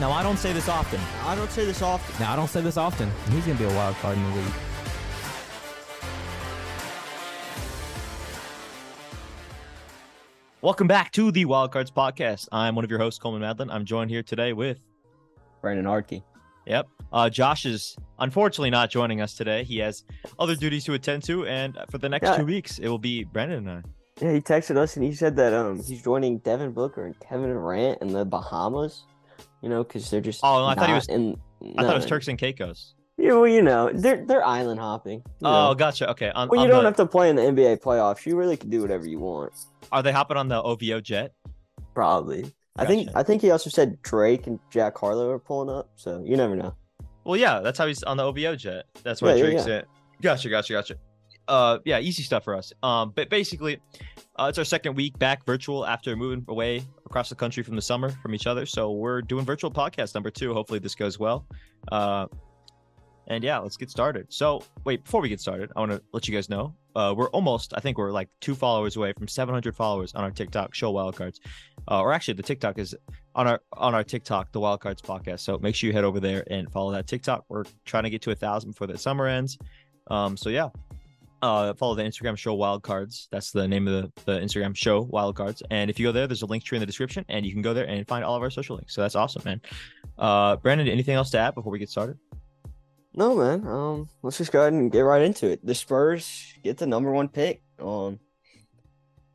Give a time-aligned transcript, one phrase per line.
[0.00, 1.00] Now, I don't say this often.
[1.24, 2.14] I don't say this often.
[2.20, 3.10] Now, I don't say this often.
[3.30, 4.52] He's going to be a wild card in the league.
[10.62, 12.48] Welcome back to the Wild Cards Podcast.
[12.50, 13.72] I'm one of your hosts, Coleman Madlin.
[13.72, 14.78] I'm joined here today with
[15.60, 16.22] Brandon Artke.
[16.66, 16.88] Yep.
[17.12, 19.62] Uh, Josh is unfortunately not joining us today.
[19.62, 20.04] He has
[20.38, 22.36] other duties to attend to, and for the next Yeah.
[22.38, 23.88] two weeks, it will be Brandon and I.
[24.20, 27.50] Yeah, he texted us and he said that um he's joining Devin Booker and Kevin
[27.50, 29.04] Durant in the Bahamas.
[29.66, 30.38] You know, because they're just.
[30.44, 31.36] Oh, I thought he was- In,
[31.76, 32.06] I thought it was.
[32.06, 32.94] Turks and Caicos.
[33.18, 35.24] Yeah, well, you know, they're they're island hopping.
[35.42, 35.74] Oh, know.
[35.74, 36.08] gotcha.
[36.10, 36.30] Okay.
[36.30, 38.24] On, well, on you don't the- have to play in the NBA playoffs.
[38.24, 39.52] You really can do whatever you want.
[39.90, 41.32] Are they hopping on the OVO jet?
[41.94, 42.54] Probably.
[42.76, 45.90] I think I think he also said Drake and Jack Harlow are pulling up.
[45.96, 46.76] So you never know.
[47.24, 48.84] Well, yeah, that's how he's on the OVO jet.
[49.02, 49.74] That's why Yeah, yeah, Drake's yeah.
[49.78, 49.88] it.
[50.22, 50.94] Gotcha, gotcha, gotcha.
[51.48, 52.72] Uh, yeah, easy stuff for us.
[52.82, 53.80] Um, but basically,
[54.36, 57.82] uh, it's our second week back virtual after moving away across the country from the
[57.82, 58.66] summer from each other.
[58.66, 60.52] So we're doing virtual podcast number two.
[60.52, 61.46] Hopefully this goes well.
[61.90, 62.26] Uh,
[63.28, 64.26] and yeah, let's get started.
[64.28, 67.28] So wait, before we get started, I want to let you guys know uh, we're
[67.30, 70.92] almost, I think we're like two followers away from 700 followers on our TikTok, Show
[70.92, 71.40] Wildcards.
[71.90, 72.94] Uh, or actually, the TikTok is
[73.34, 75.40] on our on our TikTok, the Wildcards podcast.
[75.40, 77.44] So make sure you head over there and follow that TikTok.
[77.48, 79.58] We're trying to get to a thousand before the summer ends.
[80.08, 80.70] Um, so yeah.
[81.42, 83.28] Uh, follow the Instagram show Wildcards.
[83.30, 85.62] That's the name of the, the Instagram show Wildcards.
[85.70, 87.62] And if you go there, there's a link tree in the description, and you can
[87.62, 88.94] go there and find all of our social links.
[88.94, 89.60] So that's awesome, man.
[90.18, 92.18] Uh, Brandon, anything else to add before we get started?
[93.14, 93.66] No, man.
[93.66, 95.64] Um, let's just go ahead and get right into it.
[95.64, 97.62] The Spurs get the number one pick.
[97.78, 98.20] Um,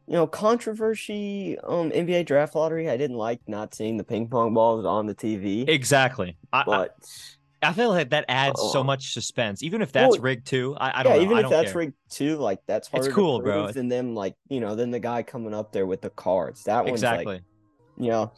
[0.07, 1.57] you know, controversy.
[1.59, 2.89] Um, NBA draft lottery.
[2.89, 6.37] I didn't like not seeing the ping pong balls on the TV, Exactly.
[6.53, 7.40] I, I, but I
[7.73, 10.75] feel like that adds so Uh, much suspense, even if that's well, rigged too.
[10.79, 11.23] I, I don't yeah, know.
[11.25, 11.79] even I if that's care.
[11.79, 13.63] rigged too, like that's harder cool, to bro.
[13.63, 16.63] prove than them, like you know, than the guy coming up there with the cards.
[16.63, 17.25] That one's exactly.
[17.35, 17.43] like,
[17.97, 18.31] you know,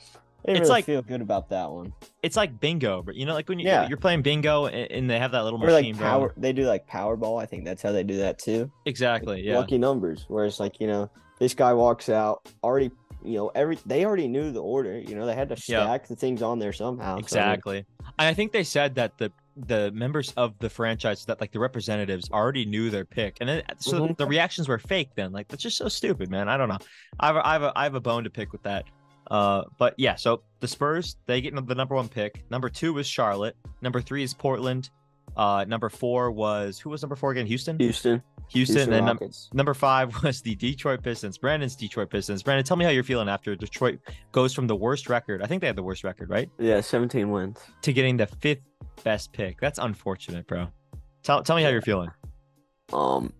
[0.45, 1.93] It's really like- feel good about that one.
[2.21, 3.87] it's like bingo, but you know, like when you, Yeah.
[3.87, 5.95] you're playing bingo and, they have that little Or like machine.
[5.95, 6.05] bro.
[6.07, 7.41] power, they do like Powerball.
[7.41, 8.69] I think that's how they do that too.
[8.85, 9.41] Exactly.
[9.41, 9.57] Yeah.
[9.57, 11.09] lucky numbers where it's like you know
[11.39, 12.91] this guy walks out already
[13.25, 15.83] you know every they already knew the order you know they had to Yeah.
[15.85, 17.85] stack the things on there somehow so, Exactly.
[18.19, 21.59] And I think they said that the the members of the franchise that like the
[21.59, 24.17] representatives already knew their pick, and then so Mhm.
[24.17, 25.09] the reactions were fake.
[25.15, 26.49] Then like that's just so stupid, man.
[26.49, 26.77] I don't know.
[27.19, 28.85] I have a, I have a, I have a bone to pick with that.
[29.29, 30.15] Uh, but yeah.
[30.15, 32.43] So the Spurs they get the number one pick.
[32.49, 33.55] Number two is Charlotte.
[33.81, 34.89] Number three is Portland.
[35.35, 37.45] Uh, number four was who was number four again?
[37.45, 37.77] Houston.
[37.79, 38.77] houston Houston.
[38.77, 39.19] houston and num-
[39.53, 41.37] Number five was the Detroit Pistons.
[41.37, 42.43] Brandon's Detroit Pistons.
[42.43, 43.99] Brandon, tell me how you're feeling after Detroit
[44.31, 45.41] goes from the worst record.
[45.41, 46.49] I think they had the worst record, right?
[46.59, 48.61] yeah 17 wins To getting the fifth
[49.03, 49.59] best pick.
[49.59, 50.67] That's unfortunate, bro.
[51.23, 52.09] Tell tell me how you're feeling.
[52.91, 53.31] um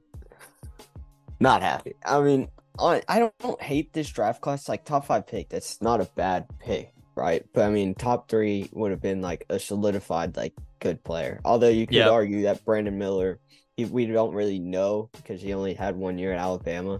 [1.40, 2.48] not happy i mean
[2.80, 6.06] I, I don't, don't hate this draft class like top five pick that's not a
[6.16, 10.54] bad pick right but i mean top three would have been like a solidified like
[10.83, 12.11] good player although you could Yep.
[12.11, 13.39] argue that brandon miller
[13.77, 16.99] he, we don't really know because he only had one year at alabama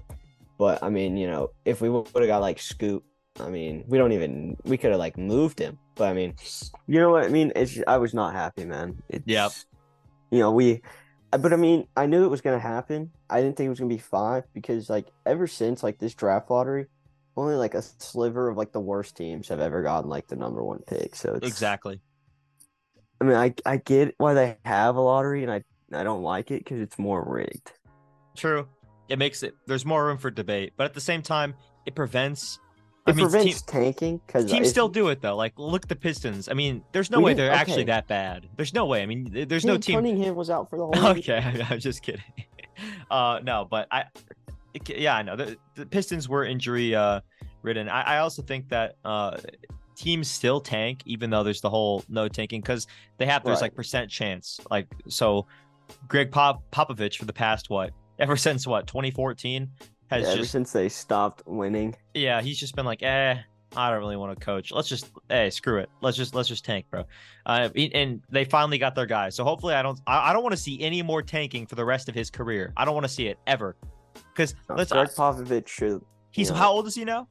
[0.57, 3.03] but i mean you know if we would have got like scoot
[3.39, 6.33] i mean we don't even we could have like moved him but i mean
[6.88, 9.51] you know what i mean it's i was not happy man it's, Yep.
[10.31, 10.81] you know we
[11.38, 13.11] but I mean, I knew it was gonna happen.
[13.29, 16.51] I didn't think it was gonna be five because like ever since like this draft
[16.51, 16.85] lottery,
[17.35, 20.63] only like a sliver of like the worst teams have ever gotten like the number
[20.63, 21.15] one pick.
[21.15, 22.00] So it's, Exactly.
[23.23, 25.63] I mean, I I get why they have a lottery, and I
[25.94, 27.72] I don't like it because it's more rigged.
[28.35, 28.67] True.
[29.07, 31.53] It makes it there's more room for debate, but at the same time,
[31.85, 32.59] it prevents
[33.07, 35.35] I It mean prevents team- tanking because teams still do it though.
[35.38, 36.50] Like look at the Pistons.
[36.50, 38.50] I mean, there's no way they're actually that bad.
[38.57, 39.01] There's no way.
[39.01, 41.17] I mean, th- there's no team Cunningham was out for the whole.
[41.17, 41.38] year.
[41.38, 42.23] Okay, I'm just kidding.
[43.09, 44.06] Uh, no, but I,
[44.73, 47.22] it yeah, I know the, the Pistons were injury uh
[47.62, 47.88] ridden.
[47.88, 49.38] I, I also think that uh
[49.96, 52.88] teams still tank even though there's the whole no tanking because
[53.18, 53.64] they have there's right.
[53.64, 54.59] like percent chance.
[54.70, 55.48] Like so
[56.08, 59.70] greg Pop- popovich for the past what ever since what 2014
[60.08, 61.96] has yeah, just, ever since they stopped winning.
[62.14, 63.38] Yeah he's just been like eh
[63.76, 64.72] i don't really want to coach.
[64.72, 65.90] Let's just hey screw it.
[66.02, 67.06] Let's just let's just tank bro.
[67.46, 70.54] Uh, and they finally got their guy so hopefully i don't i, I don't want
[70.54, 72.74] to see any more tanking for the rest of his career.
[72.78, 73.75] I don't want to see it ever.
[74.34, 76.01] Because no, let's greg popovich should
[76.31, 77.28] he's know, how old is he now?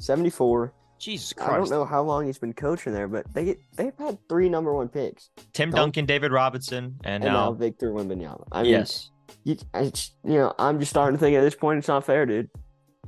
[0.00, 0.72] 74
[1.02, 1.50] Jesus Christ.
[1.50, 4.72] I don't know how long he's been coaching there, but they they've had three number
[4.72, 8.46] one picks: Tim Duncan, David Robinson, and, and now, now Victor Wembanyama.
[8.52, 9.10] I mean, yes,
[9.42, 12.48] you, you know, I'm just starting to think at this point it's not fair, dude.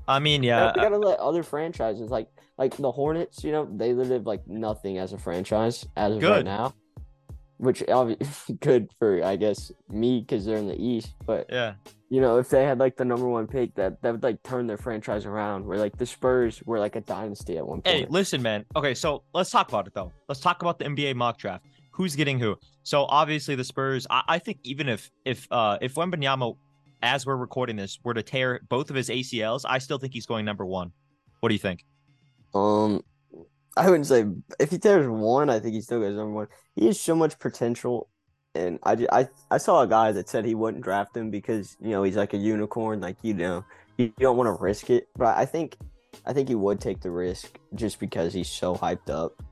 [0.08, 3.44] I mean, yeah, you gotta uh, let other franchises like like the Hornets.
[3.44, 6.30] You know, they live like nothing as a franchise as of Good.
[6.30, 6.74] right now
[7.58, 11.14] which obviously good for I guess me because they're in the East.
[11.26, 11.74] But Yeah.
[12.10, 14.66] you know, if they had like the number one pick, that that would like turn
[14.66, 15.64] their franchise around.
[15.66, 17.86] Where like the Spurs were like a dynasty at one point.
[17.96, 18.64] Hey, listen, man.
[18.76, 20.12] Okay, so let's talk about it though.
[20.28, 21.64] Let's talk about the NBA mock draft.
[21.92, 22.56] Who's getting who?
[22.82, 24.06] So obviously the Spurs.
[24.10, 26.56] I, I think even if if uh if Wembanyama,
[27.02, 30.26] as we're recording this, were to tear both of his ACLs, I still think he's
[30.26, 30.92] going number one.
[31.40, 31.84] What do you think?
[32.54, 33.02] Um,
[33.76, 34.24] I wouldn't say
[34.60, 36.48] if he tears one, I think he still goes number one.
[36.76, 38.08] He has so much potential,
[38.54, 41.90] and I, I I saw a guy that said he wouldn't draft him because you
[41.90, 43.64] know he's like a unicorn, like you know
[43.98, 45.08] you don't want to risk it.
[45.16, 45.76] But I think
[46.24, 49.42] I think he would take the risk just because he's so hyped up.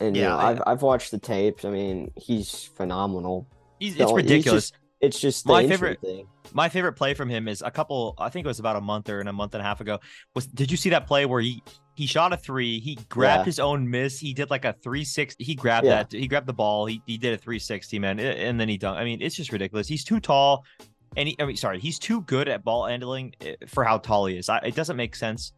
[0.00, 1.64] And you Yeah, know, I- I've I've watched the tapes.
[1.64, 3.46] I mean, he's phenomenal.
[3.78, 4.70] He's, it's he's ridiculous.
[4.70, 6.26] just- It's just the My favorite- thing.
[6.54, 8.14] My favorite play from him is a couple.
[8.18, 9.98] I think it was about a month or in a month and a half ago.
[10.34, 11.62] Was did you see that play where he
[11.94, 12.80] he shot a three?
[12.80, 13.44] He grabbed Yeah.
[13.44, 14.18] his own miss.
[14.18, 15.34] He did like a three six.
[15.38, 16.02] He grabbed Yeah.
[16.04, 16.12] that.
[16.12, 16.86] He grabbed the ball.
[16.86, 18.96] He he did a three sixty man, and then he dunked.
[18.96, 19.86] I mean, it's just ridiculous.
[19.88, 20.64] He's too tall,
[21.16, 21.36] and he.
[21.38, 24.48] I mean, sorry, he's too good at ball handling eh, for how tall he is.
[24.48, 25.52] I, it doesn't make sense.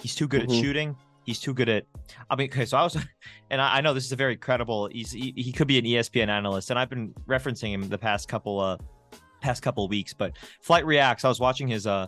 [0.00, 0.56] He's too good Mhm.
[0.58, 0.96] at shooting.
[1.26, 1.84] He's too good at.
[2.30, 2.96] I mean, okay, so I was,
[3.50, 4.88] and I, I know this is a very credible.
[4.90, 8.28] He's he, he could be an ESPN analyst, and I've been referencing him the past
[8.28, 8.76] couple uh
[9.42, 10.12] past couple of weeks.
[10.14, 12.06] But Flight Reacts, I was watching his uh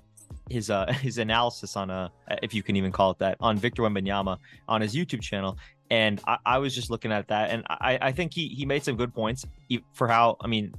[0.50, 2.08] his uh his analysis on uh
[2.42, 4.38] if you can even call it that on Victor Wembanyama
[4.68, 5.58] on his YouTube channel,
[5.90, 8.84] and I, I was just looking at that, and I I think he he made
[8.84, 9.46] some good points
[9.94, 10.74] for how I mean,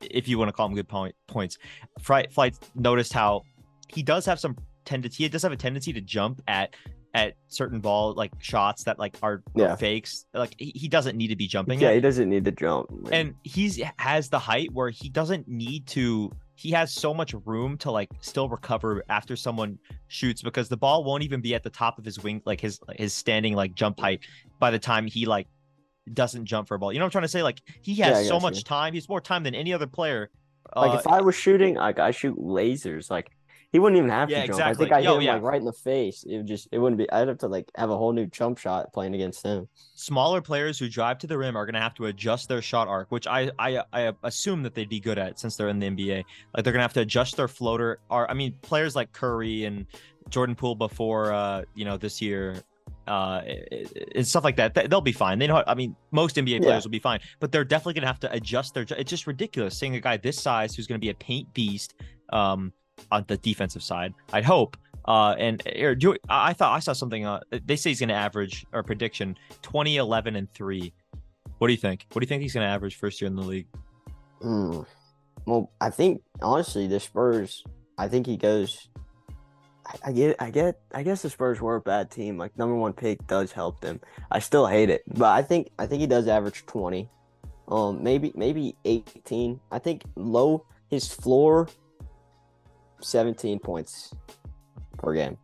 [0.00, 1.58] if you want to call them good point points,
[2.00, 3.42] Flight Flight noticed how
[3.88, 5.24] he does have some tendency.
[5.24, 6.74] He does have a tendency to jump at
[7.14, 9.76] at certain ball like shots that like are, are Yeah.
[9.76, 10.26] fakes.
[10.34, 11.78] Like he, he doesn't need to be jumping.
[11.80, 12.90] Yeah, at he doesn't need to jump.
[13.12, 17.76] and he's has the height where he doesn't need to he has so much room
[17.78, 19.78] to like still recover after someone
[20.08, 22.80] shoots because the ball won't even be at the top of his wing like his
[22.96, 24.20] his standing like jump height
[24.60, 25.48] by the time he like
[26.12, 28.18] doesn't jump for a ball you know what i'm trying to say like he has
[28.18, 28.62] I so much you.
[28.62, 30.30] time he's more time than any other player
[30.76, 33.10] Like Uh, if I was shooting, like I shoot lasers.
[33.10, 33.30] Like
[33.74, 34.58] he wouldn't even have Yeah, to jump.
[34.60, 34.86] exactly.
[34.86, 35.32] I think I hit him yeah.
[35.34, 36.22] like right in the face.
[36.22, 37.10] It would just it wouldn't be.
[37.10, 39.66] I'd have to like have a whole new jump shot playing against him.
[39.96, 42.86] smaller players who drive to the rim are going to have to adjust their shot
[42.86, 45.88] arc, which I, I I assume that they'd be good at since they're in the
[45.90, 46.24] NBA.
[46.54, 47.98] Like they're going to have to adjust their floater.
[48.10, 49.86] Are I mean players like Curry and
[50.30, 52.62] Jordan Poole before uh you know this year
[53.08, 53.42] uh
[54.14, 56.64] and stuff like that they- they'll be fine they know i mean most nba players
[56.64, 56.80] Yeah.
[56.84, 59.76] will be fine but they're definitely going to have to adjust their it's just ridiculous
[59.76, 61.92] seeing a guy this size who's going to be a paint beast
[62.32, 62.72] um
[63.10, 64.76] on the defensive side i'd hope
[65.06, 67.26] uh and er, do I thought I saw something.
[67.26, 70.92] Uh, they say he's going to average or prediction 20, 11, and three.
[71.58, 72.06] What do you think?
[72.12, 73.66] What do you think he's going to average first year in the league?
[74.40, 74.80] Hmm.
[75.46, 77.64] Well, I think honestly, the Spurs.
[77.98, 78.88] I think he goes.
[79.86, 80.36] I, I get.
[80.40, 80.80] I get.
[80.92, 82.38] I guess the Spurs were a bad team.
[82.38, 84.00] Like number one pick does help them.
[84.30, 85.70] I still hate it, but I think.
[85.78, 87.08] I think he does average twenty.
[87.68, 89.60] Um, maybe maybe eighteen.
[89.70, 91.68] I think low his floor.
[93.04, 94.12] Seventeen points
[94.96, 95.36] per game.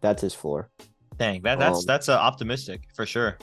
[0.00, 0.70] That's his floor.
[1.18, 3.38] Dang, that that's Um, that's uh, optimistic for sure.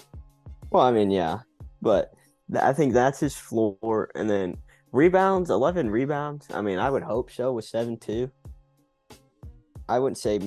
[0.71, 1.39] Well, I mean, yeah,
[1.81, 2.13] but
[2.51, 4.57] th- I think that's his floor, and then
[4.92, 6.48] rebounds, eleven rebounds.
[6.53, 8.31] I mean, I would hope so with seven two.
[9.89, 10.39] I wouldn't say,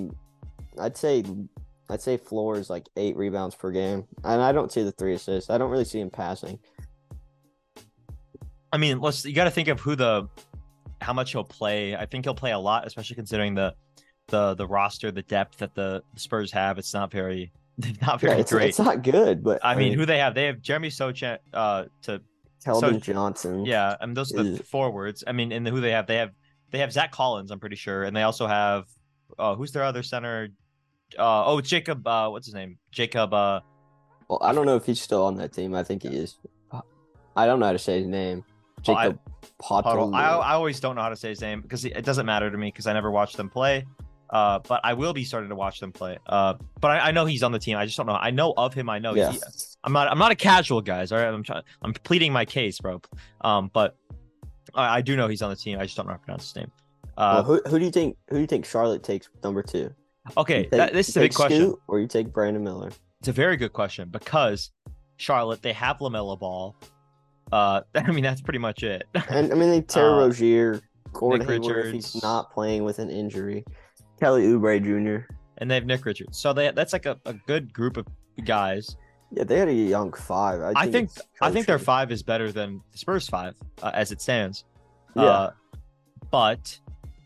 [0.78, 1.24] I'd say,
[1.90, 5.14] I'd say floor is like eight rebounds per game, and I don't see the three
[5.14, 5.50] assists.
[5.50, 6.58] I don't really see him passing.
[8.72, 10.26] I mean, let's you got to think of who the
[11.04, 11.94] how much he'll play.
[11.96, 13.74] I think he'll play a lot, especially considering the
[14.28, 16.78] the the roster, the depth that the Spurs have.
[16.78, 17.52] It's not very
[18.02, 18.68] not Yeah, very it's, great.
[18.70, 20.34] it's not good, but I mean, who they have?
[20.34, 22.20] They have Jeremy Sochan uh to
[22.66, 23.64] Keldon so- Johnson.
[23.66, 25.22] yeah, I mean those are the is- forwards.
[25.26, 26.06] I mean, and who they have?
[26.06, 26.30] They have
[26.70, 28.84] they have Zach Collins, I'm pretty sure, and they also have
[29.38, 30.48] uh who's their other center?
[31.18, 32.06] Uh oh, Jacob.
[32.06, 32.78] Uh, what's his name?
[32.90, 33.32] Jacob.
[33.34, 33.60] Uh,
[34.28, 35.74] Well, I don't know if he's still on that team.
[35.74, 36.38] I think he is.
[37.36, 38.44] I don't know how to say his name.
[38.88, 39.20] I- Jacob.
[39.58, 39.88] Potter.
[40.14, 42.56] I, I always don't know how to say his name because it doesn't matter to
[42.58, 43.84] me because I never watched them play.
[44.30, 46.18] Uh, but I will be starting to watch them play.
[46.26, 47.76] Uh, but I, I know he's on the team.
[47.76, 48.14] I just don't know.
[48.14, 48.88] I know of him.
[48.90, 49.14] I know.
[49.14, 49.30] Yeah.
[49.32, 49.38] He,
[49.84, 50.08] I'm not.
[50.10, 51.12] I'm not a casual guys.
[51.12, 51.28] All right.
[51.32, 51.62] I'm trying.
[51.82, 53.00] I'm pleading my case, bro.
[53.42, 53.96] Um, but
[54.74, 55.78] I, I do know he's on the team.
[55.78, 56.70] I just don't know how to pronounce his name.
[57.16, 58.16] Well, Uh, who, who do you think?
[58.30, 59.94] Who do you think Charlotte takes number two?
[60.36, 60.62] okay.
[60.62, 61.60] Take- that, this is a big take question.
[61.62, 62.90] Scoot or you take Brandon Miller?
[63.20, 64.70] It's a very good question because
[65.16, 66.74] Charlotte they have Lamelo Ball.
[67.54, 69.04] Uh, I mean that's pretty much it.
[69.28, 70.80] And I mean, they Terry Uh, Rozier,
[71.12, 72.12] Gordon Nick Hayward if Richards.
[72.12, 73.64] he's not playing with an injury,
[74.20, 75.26] Kelly Oubre Jr.
[75.58, 76.36] and they have Nick Richards.
[76.38, 78.06] So they that's like a, a good group of
[78.44, 78.96] guys.
[79.30, 80.60] Yeah, they had a young five.
[80.60, 83.90] I think I think I think their five is better than the Spurs five uh,
[83.94, 84.64] as it stands.
[85.16, 85.22] Yeah.
[85.22, 85.50] Uh,
[86.30, 86.78] but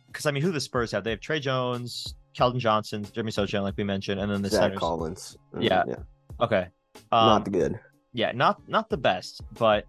[0.08, 1.04] because I mean, who the Spurs have?
[1.04, 4.60] They have Tre Jones, Keldon Johnson, Jimmy Sochan, like we mentioned, and then the Zach
[4.60, 4.78] centers.
[4.78, 5.36] Collins.
[5.58, 5.84] Yeah.
[5.86, 5.94] yeah,
[6.40, 6.66] Okay.
[7.12, 7.80] Um, not the good.
[8.12, 9.84] yeah, not not the best, but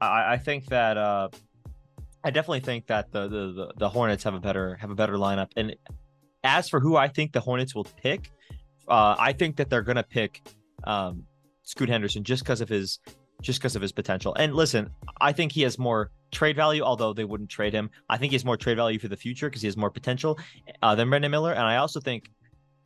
[0.00, 1.28] I, I think that uh,
[2.22, 5.14] I definitely think that the, the the the Hornets have a better have a better
[5.14, 5.50] lineup.
[5.56, 5.76] And
[6.42, 8.30] as for who I think the Hornets will pick,
[8.88, 10.42] uh, I think that they're gonna pick
[10.84, 11.24] um,
[11.62, 12.98] Scoot Henderson just because of his
[13.42, 14.34] just because of his potential.
[14.34, 17.90] And listen, I think he has more trade value, although they wouldn't trade him.
[18.08, 20.38] I think he has more trade value for the future because he has more potential
[20.82, 21.52] uh, than Brandon Miller.
[21.52, 22.30] And I also think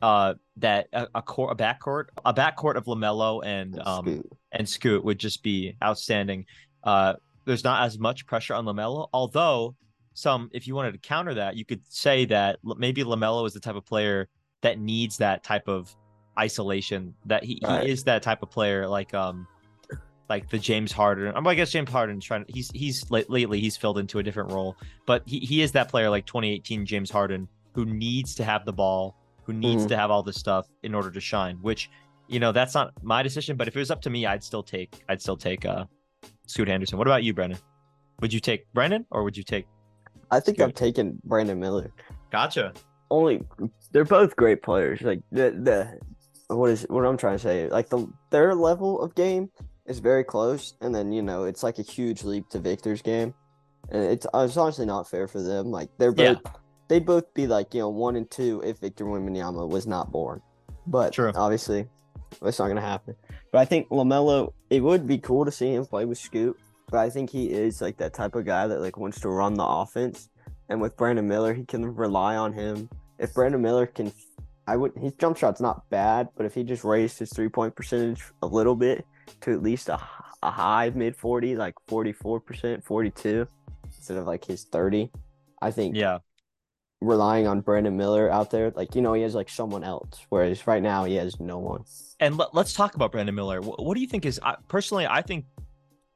[0.01, 4.31] uh, that a, a core, a backcourt, a backcourt of Lamelo and um Scoot.
[4.51, 6.45] and Scoot would just be outstanding.
[6.83, 7.13] Uh,
[7.45, 9.75] there's not as much pressure on Lamelo, although
[10.13, 13.59] some, if you wanted to counter that, you could say that maybe Lamelo is the
[13.59, 14.27] type of player
[14.61, 15.95] that needs that type of
[16.37, 17.13] isolation.
[17.25, 17.85] That he, Right.
[17.85, 19.47] he is that type of player, like um,
[20.29, 21.31] like the James Harden.
[21.35, 22.45] I'm I guess James Harden's trying.
[22.47, 26.09] He's he's lately he's filled into a different role, but he, he is that player
[26.09, 29.89] like 2018 James Harden who needs to have the ball, who needs Mhm.
[29.89, 31.57] to have all this stuff in order to shine.
[31.61, 31.89] Which
[32.27, 34.63] you know that's not my decision, but if it was up to me, I'd still
[34.63, 35.85] take I'd still take uh
[36.49, 36.97] Scoot Henderson.
[36.97, 37.59] What about you, Brendan?
[38.21, 39.67] Would you take Brendan or would you take?
[40.31, 40.65] I think Scoot.
[40.65, 41.91] I'm taking Brandon Miller.
[42.31, 42.73] Gotcha.
[43.11, 43.41] Only
[43.91, 45.01] they're both great players.
[45.01, 45.99] Like the the
[46.55, 47.69] what is what I'm trying to say.
[47.69, 49.49] Like the their level of game
[49.85, 53.33] is very close, and then you know it's like a huge leap to Victor's game,
[53.91, 55.67] and it's it's honestly not fair for them.
[55.71, 56.33] Like they're Yeah.
[56.33, 56.53] both
[56.87, 60.41] they'd both be like you know one and two if Victor Wembanyama was not born,
[60.85, 61.31] but True.
[61.35, 61.87] obviously
[62.41, 63.15] that's not gonna happen.
[63.51, 66.57] But I think Lamelo, it would be cool to see him play with Scoot.
[66.89, 69.53] But I think he is like that type of guy that like wants to run
[69.53, 70.29] the offense.
[70.69, 72.89] And with Brandon Miller, he can rely on him.
[73.17, 74.11] If Brandon Miller can,
[74.67, 77.75] I would his jump shot's not bad, but if he just raised his three point
[77.75, 79.05] percentage a little bit
[79.41, 79.99] to at least a,
[80.41, 83.47] a high mid forty, like forty four percent, forty two,
[83.85, 85.11] instead of like his thirty,
[85.61, 86.19] I think Yeah.
[87.01, 90.67] Relying on Brandon Miller out there, like you know, he has like someone else, whereas
[90.67, 91.83] right now he has no one.
[92.19, 93.61] And let, let's talk about Brandon Miller.
[93.61, 95.07] What, what do you think is I, personally?
[95.07, 95.45] I think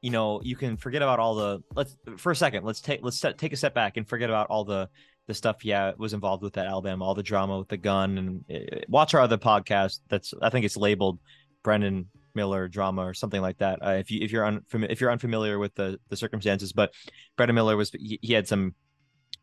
[0.02, 2.64] you know you can forget about all the let's for a second.
[2.64, 4.88] Let's take let's take a step back and forget about all the
[5.26, 5.64] the stuff.
[5.64, 9.14] Yeah, was involved with that Alabama, all the drama with the gun, and uh, watch
[9.14, 10.00] our other podcast.
[10.08, 11.18] That's I think it's labeled
[11.62, 13.78] Brandon Miller drama or something like that.
[13.82, 16.92] Uh, if you if you're unfamiliar if you're unfamiliar with the the circumstances, but
[17.36, 18.74] Brandon Miller was he, he had some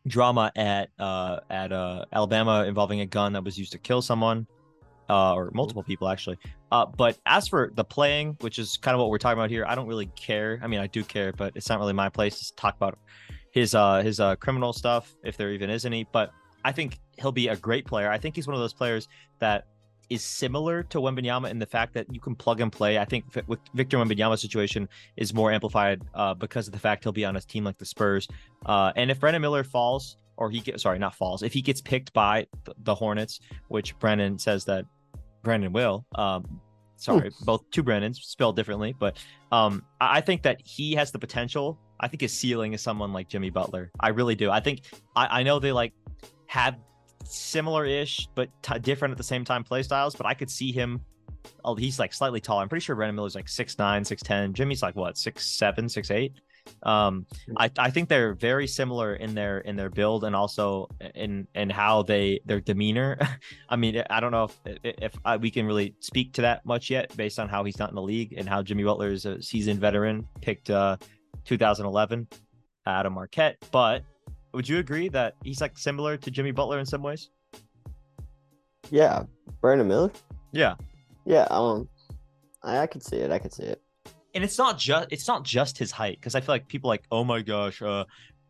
[0.07, 4.47] drama at uh at uh Alabama involving a gun that was used to kill someone
[5.09, 6.37] uh or multiple people actually.
[6.71, 9.65] Uh but as for the playing which is kind of what we're talking about here
[9.67, 10.59] I don't really care.
[10.63, 12.97] I mean I do care but it's not really my place to talk about
[13.51, 16.07] his uh his uh criminal stuff if there even is any.
[16.11, 16.31] But
[16.63, 18.09] I think he'll be a great player.
[18.09, 19.07] I think he's one of those players
[19.39, 19.65] that
[20.11, 22.99] is similar to Wembanyama in the fact that you can plug and play.
[22.99, 27.13] I think with Victor Wembanyama's situation is more amplified uh, because of the fact he'll
[27.13, 28.27] be on a team like the Spurs.
[28.65, 31.79] Uh, and if Brandon Miller falls, or he gets sorry, not falls, if he gets
[31.79, 32.45] picked by
[32.79, 33.39] the Hornets,
[33.69, 34.85] which Brandon says that
[35.43, 36.05] Brandon will.
[36.15, 36.59] Um,
[36.97, 39.17] sorry, both two Brandons spelled differently, but
[39.53, 41.79] um, I I think that he has the potential.
[42.01, 43.91] I think his ceiling is someone like Jimmy Butler.
[44.01, 44.51] I really do.
[44.51, 44.81] I think
[45.15, 45.93] I, I know they like
[46.47, 46.75] have
[47.25, 51.01] similar-ish but t- different at the same time play styles, but I could see him.
[51.65, 52.61] Oh, he's like slightly taller.
[52.61, 54.53] I'm pretty sure Brandon Miller's like 6'9", 6'10".
[54.53, 56.33] Jimmy's like what, 6'7", 6'8"?
[56.83, 57.25] Um,
[57.57, 61.69] I, I think they're very similar in their in their build and also in in
[61.69, 63.17] how they their demeanor.
[63.69, 66.89] I mean, I don't know if if uh, we can really speak to that much
[66.89, 69.41] yet, based on how he's not in the league and how Jimmy Butler is a
[69.41, 70.97] seasoned veteran, picked uh
[71.45, 72.27] 2011
[72.85, 73.57] out of Marquette.
[73.71, 74.03] But
[74.53, 77.29] would you agree that he's like similar to Jimmy Butler in some ways?
[78.89, 79.23] Yeah,
[79.61, 80.11] Brandon Miller.
[80.51, 80.75] Yeah,
[81.25, 81.87] Yeah, um,
[82.63, 83.31] I, I could see it.
[83.31, 83.81] I could see it.
[84.33, 87.03] and it's not just it's not just his height because I feel like people like
[87.11, 88.05] oh my gosh, uh,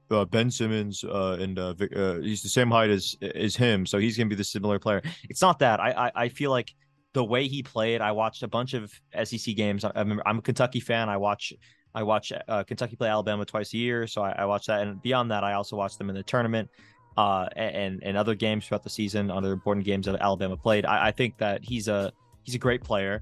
[0.10, 3.86] uh Ben Simmons uh, and uh, Vic, uh, he's the same height as as him,
[3.86, 5.02] so he's gonna be the similar player.
[5.30, 5.80] It's not that.
[5.80, 6.72] I I, I feel like
[7.14, 8.02] the way he played.
[8.02, 8.92] I watched a bunch of
[9.24, 9.84] SEC games.
[9.84, 11.10] I, I remember I'm a Kentucky fan.
[11.10, 11.54] I watch
[11.94, 14.82] I watch uh, Kentucky play Alabama twice a year, so I, I watch that.
[14.82, 16.70] And beyond that, I also watch them in the tournament.
[17.18, 20.86] Uh, and and other games throughout the season, other important games that Alabama played.
[20.86, 23.22] I, I think that he's a he's a great player.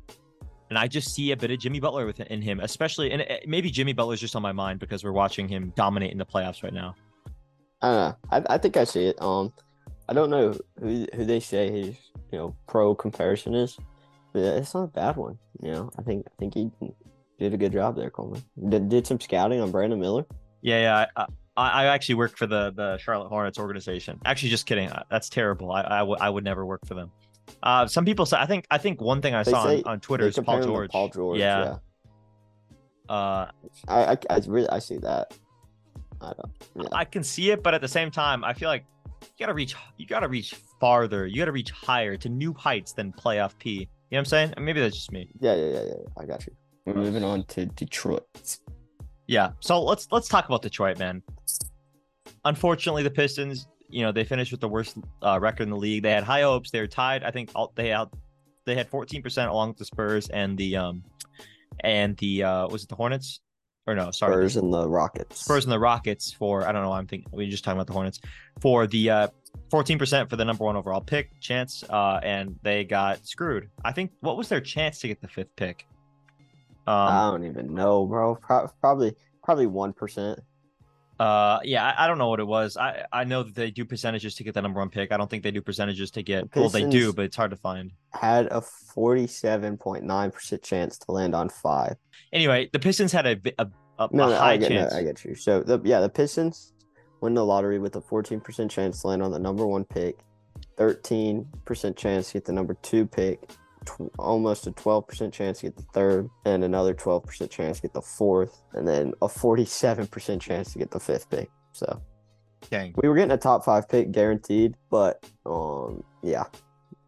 [0.69, 3.49] And I just see a bit of Jimmy Butler within in him, especially, and it-
[3.49, 6.61] maybe Jimmy Butler's just on my mind because we're watching him dominate in the playoffs
[6.61, 6.93] right now.
[7.81, 8.15] I don't know.
[8.31, 9.19] I, I think I see it.
[9.19, 9.51] Um,
[10.07, 11.97] I don't know who who they say his
[12.31, 13.75] you know pro comparison is,
[14.33, 15.39] but it's not a bad one.
[15.63, 16.69] You know, I think I think he
[17.39, 18.43] did a good job there, Coleman.
[18.69, 20.25] Did, did some scouting on Brandon Miller.
[20.61, 21.05] Yeah, yeah.
[21.15, 21.25] I,
[21.57, 24.19] I, I actually work for the the Charlotte Hornets organization.
[24.25, 24.89] Actually, just kidding.
[25.09, 25.71] That's terrible.
[25.71, 27.11] I I, w- I would never work for them.
[27.63, 28.37] Uh, some people say.
[28.37, 30.61] I think I think one thing I They saw say- on, on Twitter is Paul
[30.63, 30.91] George.
[30.91, 31.39] Paul George.
[31.39, 31.77] Yeah.
[33.09, 33.13] Yeah.
[33.15, 33.49] Uh,
[33.87, 35.33] I, I I really I see that.
[36.21, 36.51] I don't.
[36.75, 36.89] Yeah.
[36.91, 38.85] I can see it, but at the same time, I feel like
[39.21, 39.75] you gotta reach.
[39.97, 41.25] You gotta reach farther.
[41.25, 43.71] You gotta reach higher to new heights than playoff P.
[43.71, 44.53] You know what I'm saying?
[44.59, 45.29] Maybe that's just me.
[45.39, 45.93] yeah, yeah, yeah, yeah.
[46.17, 46.53] I got you.
[46.89, 48.25] We're moving on to Detroit.
[49.27, 49.51] Yeah.
[49.59, 51.21] So let's let's talk about Detroit, man.
[52.45, 56.01] Unfortunately, the Pistons, you know, they finished with the worst uh, record in the league.
[56.01, 56.71] They had high hopes.
[56.71, 57.23] They were tied.
[57.23, 58.05] I think all, they had
[58.65, 61.03] they had 14% along with the Spurs and the um
[61.81, 63.41] and the uh was it the Hornets
[63.85, 64.09] or no?
[64.09, 65.41] Sorry, Spurs and the Rockets.
[65.41, 66.89] Spurs and the Rockets for I don't know.
[66.89, 68.19] why I'm thinking we are just talking about the Hornets
[68.61, 69.27] for the uh
[69.71, 73.69] 14% for the number one overall pick chance, uh, and they got screwed.
[73.85, 75.85] I think what was their chance to get the fifth pick?
[76.87, 78.35] Um, I don't even know, bro.
[78.35, 80.39] Pro- probably probably one percent.
[81.19, 82.77] Uh, yeah, I, I, don't know what it was.
[82.77, 85.11] I I know that they do percentages to get the number one pick.
[85.11, 86.49] I don't think they do percentages to get.
[86.51, 87.91] The well, they do, but it's hard to find.
[88.13, 91.97] Had a forty-seven point nine percent chance to land on five.
[92.31, 93.67] Anyway, the Pistons had a a,
[93.99, 94.93] a, no, a no, high I get, chance.
[94.93, 95.35] No, I get you.
[95.35, 96.73] So the yeah, the Pistons
[97.21, 100.19] win the lottery with a 14% chance to land on the number one pick,
[100.77, 103.51] 13% chance to get the number two pick,
[103.89, 107.93] tw- almost a 12% chance to get the third, and another 12% chance to get
[107.93, 111.49] the fourth, and then a 47% chance to get the fifth pick.
[111.71, 112.01] So,
[112.69, 112.93] Dang.
[113.01, 116.45] we were getting a top five pick guaranteed, but um, yeah,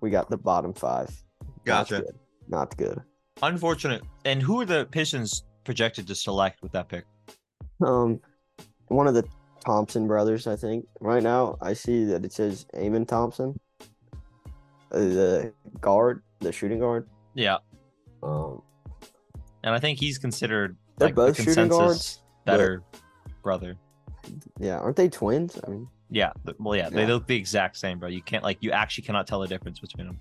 [0.02, 1.10] we got the bottom five.
[1.66, 1.96] Gotcha.
[1.96, 2.16] Not good.
[2.48, 3.02] Not good.
[3.44, 4.04] Unfortunate.
[4.26, 7.06] And who are the Pistons projected to select with that pick?
[7.86, 8.20] Um,
[8.88, 9.24] one of the
[9.66, 10.86] Thompson brothers, I think.
[11.00, 13.60] Right now, I see that it says Amen Thompson,
[14.92, 17.08] uh, the guard, the shooting guard.
[17.34, 17.58] Yeah.
[18.22, 18.62] Um,
[19.64, 22.24] and I think he's considered they're like, both the shooting guards.
[22.46, 22.84] Better
[23.44, 23.78] brother.
[24.60, 25.60] Yeah, aren't they twins?
[25.66, 26.32] I mean, yeah.
[26.60, 28.10] Well, yeah, they look the exact same, bro.
[28.10, 30.20] You can't like you actually cannot tell the difference between them.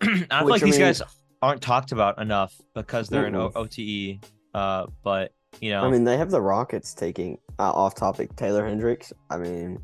[0.30, 1.02] I feel like these mean, guys
[1.42, 3.50] aren't talked about enough because they're mm-mm.
[3.50, 4.24] in OTE.
[4.54, 8.66] Uh, but you know, I mean, they have the Rockets taking uh, off topic Taylor
[8.66, 9.12] Hendricks.
[9.30, 9.78] I mean,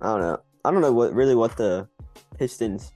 [0.00, 0.38] I don't know.
[0.64, 1.88] I don't know what really what the
[2.38, 2.92] Pistons.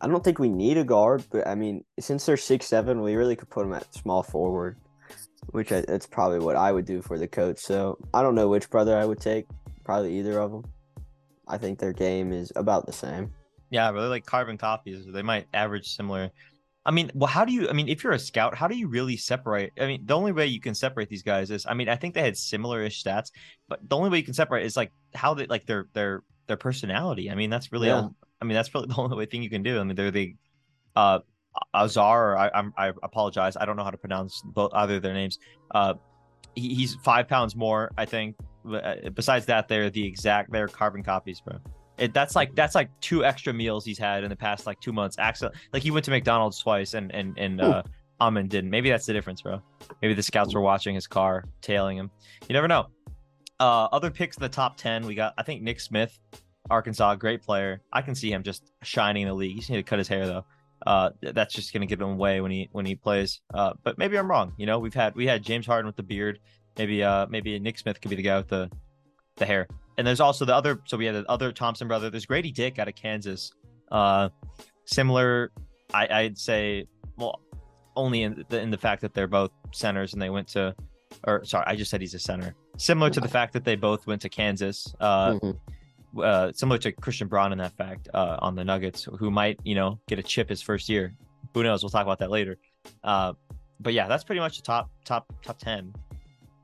[0.00, 3.16] I don't think we need a guard, but I mean, since they're six seven, we
[3.16, 4.76] really could put them at small forward,
[5.50, 7.58] which I, that's probably what I would do for the coach.
[7.58, 9.46] So I don't know which brother I would take.
[9.84, 10.64] Probably either of them.
[11.46, 13.32] I think their game is about the same.
[13.70, 15.06] Yeah, really like carbon copies.
[15.06, 16.30] They might average similar
[16.88, 17.68] I mean, well, how do you?
[17.68, 19.74] I mean, if you're a scout, how do you really separate?
[19.78, 22.14] I mean, the only way you can separate these guys is, I mean, I think
[22.14, 23.30] they had similar-ish stats,
[23.68, 26.56] but the only way you can separate is like how they like their their their
[26.56, 27.30] personality.
[27.30, 28.08] I mean, that's really, yeah.
[28.40, 29.80] I mean, that's probably the only way thing you can do.
[29.80, 30.34] I mean, they're the
[30.96, 31.20] uh
[31.74, 32.36] Ausar.
[32.36, 33.56] I I'm, I apologize.
[33.56, 35.38] I don't know how to pronounce both either their names.
[35.72, 35.94] Uh,
[36.54, 38.36] he, he's five pounds more, I think.
[38.68, 40.52] Uh, besides that, they're the exact.
[40.52, 41.58] They're carbon copies, bro.
[41.98, 44.92] It, that's like that's like two extra meals he's had in the past like two
[44.92, 45.16] months.
[45.18, 47.82] Accident, like he went to McDonald's twice and and and uh,
[48.20, 48.70] Amen didn't.
[48.70, 49.60] Maybe that's the difference, bro.
[50.02, 52.10] Maybe the scouts were watching his car, tailing him.
[52.48, 52.86] You never know.
[53.60, 56.18] Uh, other picks in the top ten, we got I think Nick Smith,
[56.70, 57.80] Arkansas, great player.
[57.92, 59.56] I can see him just shining in the league.
[59.56, 60.44] He's need to cut his hair though.
[60.86, 63.40] Uh, that's just gonna give him away when he when he plays.
[63.52, 64.52] Uh, but maybe I'm wrong.
[64.56, 66.40] You know, we've had we had James Harden with the beard.
[66.76, 68.70] Maybe uh maybe Nick Smith could be the guy with the
[69.36, 69.66] the hair
[69.98, 70.80] and there's also the other.
[70.84, 72.08] So we had the other Thompson brother.
[72.08, 73.52] There's Grady Dick out of Kansas.
[73.90, 74.30] Uh,
[74.86, 75.50] similar,
[75.92, 76.86] I, I'd say.
[77.16, 77.40] Well,
[77.96, 80.74] only in the, in the fact that they're both centers and they went to,
[81.26, 82.54] or sorry, I just said he's a center.
[82.76, 84.94] Similar to the fact that they both went to Kansas.
[85.00, 85.50] Uh, mm-hmm.
[86.22, 89.74] Uh, similar to Christian Braun in that fact uh, on the Nuggets, who might you
[89.74, 91.14] know get a chip his first year.
[91.54, 91.82] Who knows?
[91.82, 92.58] We'll talk about that later.
[93.02, 93.34] Uh,
[93.80, 95.92] but yeah, that's pretty much the top top top ten.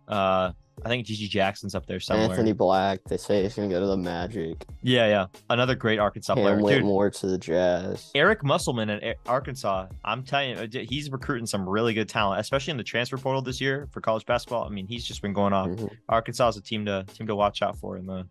[0.08, 0.52] Uh,
[0.84, 2.30] I think GG Jackson's up there somewhere.
[2.30, 4.64] Anthony Black, they say he's gonna go to the Magic.
[4.82, 6.78] Yeah, yeah, another great Arkansas Cam player.
[6.78, 8.10] Whitmore to the Jazz.
[8.14, 9.86] Eric Musselman at Arkansas.
[10.04, 13.40] I'm telling you, uh, he's recruiting some really good talent, especially in the transfer portal
[13.40, 14.64] this year for college basketball.
[14.64, 15.68] I mean, he's just been going off.
[15.68, 15.86] Mm-hmm.
[16.08, 18.26] Arkansas is a team to team to watch out for in the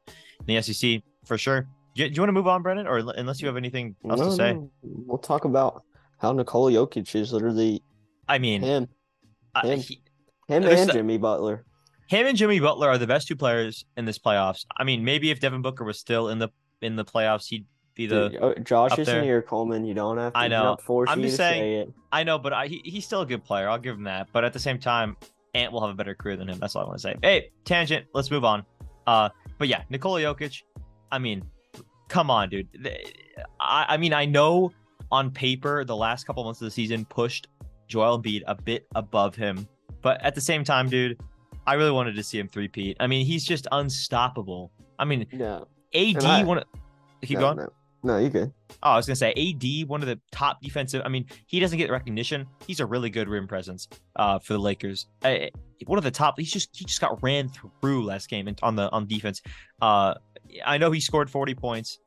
[0.46, 1.68] the SEC for sure.
[1.96, 4.20] Do you, do you want to move on, Brennan, or unless you have anything else
[4.20, 4.54] no, to say?
[4.54, 4.72] No.
[4.82, 5.84] We'll talk about
[6.20, 7.84] how Nikola Jokic is literally.
[8.28, 8.90] I mean, him, him,
[9.54, 10.02] uh, he,
[10.48, 11.66] him and Jimmy Butler
[12.08, 14.66] him and Jimmy Butler are the best two players in this playoffs.
[14.78, 16.50] I mean, maybe if Devin Booker was still in the
[16.82, 19.86] in the playoffs, he'd be the Dude, oh, Josh isn't here, Coleman.
[19.86, 20.40] You don't have to.
[20.40, 20.78] I know.
[20.84, 21.88] Force I'm just saying.
[21.88, 23.70] Say I know, but I, he, he's still a good player.
[23.70, 24.28] I'll give him that.
[24.32, 25.16] But at the same time,
[25.54, 26.60] Ant will have a better career than him.
[26.60, 27.16] That's all I want to say.
[27.22, 28.06] Hey, tangent.
[28.14, 28.66] Let's move on.
[29.08, 30.62] Uh, but yeah, Nikola Jokic.
[31.12, 31.44] I mean,
[32.10, 32.68] come on, dude.
[33.60, 34.72] I, I mean, I know
[35.12, 37.48] on paper the last couple months of the season pushed
[37.88, 39.68] Joel Embiid a bit above him,
[40.02, 41.20] but at the same time, dude,
[41.68, 42.98] I really wanted to see him three-peat.
[43.00, 44.72] I mean, he's just unstoppable.
[45.00, 45.62] I mean, yeah.
[45.94, 46.64] AD I, one.
[47.22, 47.58] Keep no, going.
[47.58, 47.70] No.
[48.04, 48.52] No, you good.
[48.84, 51.02] Oh, I was gonna say AD, one of the top defensive.
[51.06, 52.46] I mean, he doesn't get recognition.
[52.68, 53.88] He's a really good rim presence
[54.18, 55.08] uh, for the Lakers.
[55.24, 55.36] Uh,
[55.86, 56.38] one of the top.
[56.38, 57.50] He's just he just got ran
[57.82, 59.42] through last game on the on defense.
[59.82, 60.16] Uh,
[60.66, 62.00] I know he scored 40 points.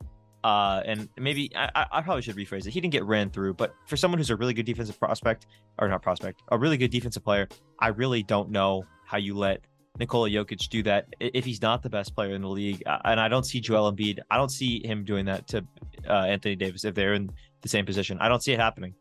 [0.43, 2.71] Uh, and maybe I, I- I probably should rephrase it.
[2.71, 5.47] He didn't get ran through, but for someone who's a really good defensive prospect,
[5.79, 9.61] or not prospect, a really good defensive player, I really don't know how you let
[9.99, 12.83] Nikola Jokic do that if he's not the best player in the league.
[12.85, 14.19] Uh, And I don't see Joel Embiid.
[14.29, 15.65] I don't see him doing that to
[16.07, 17.31] uh, Anthony Davis if they're in
[17.61, 18.17] the same position.
[18.19, 18.93] I don't see it happening.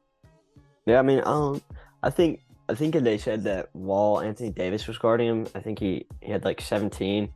[0.87, 1.61] Yeah, I mean, um,
[2.03, 5.79] I think I think they said that while Anthony Davis was guarding him, I think
[5.79, 7.29] he, he had like 17.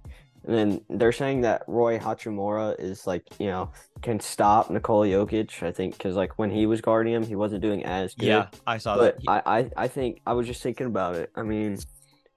[0.46, 3.70] And then they're saying that Rui Hachimura is like, you know,
[4.00, 5.62] can stop Nikola Jokic.
[5.62, 8.26] I think because like when he was guarding him, he wasn't doing as good.
[8.26, 9.42] Yeah, I saw but that.
[9.46, 11.30] I, I I think I was just thinking about it.
[11.36, 11.78] I mean,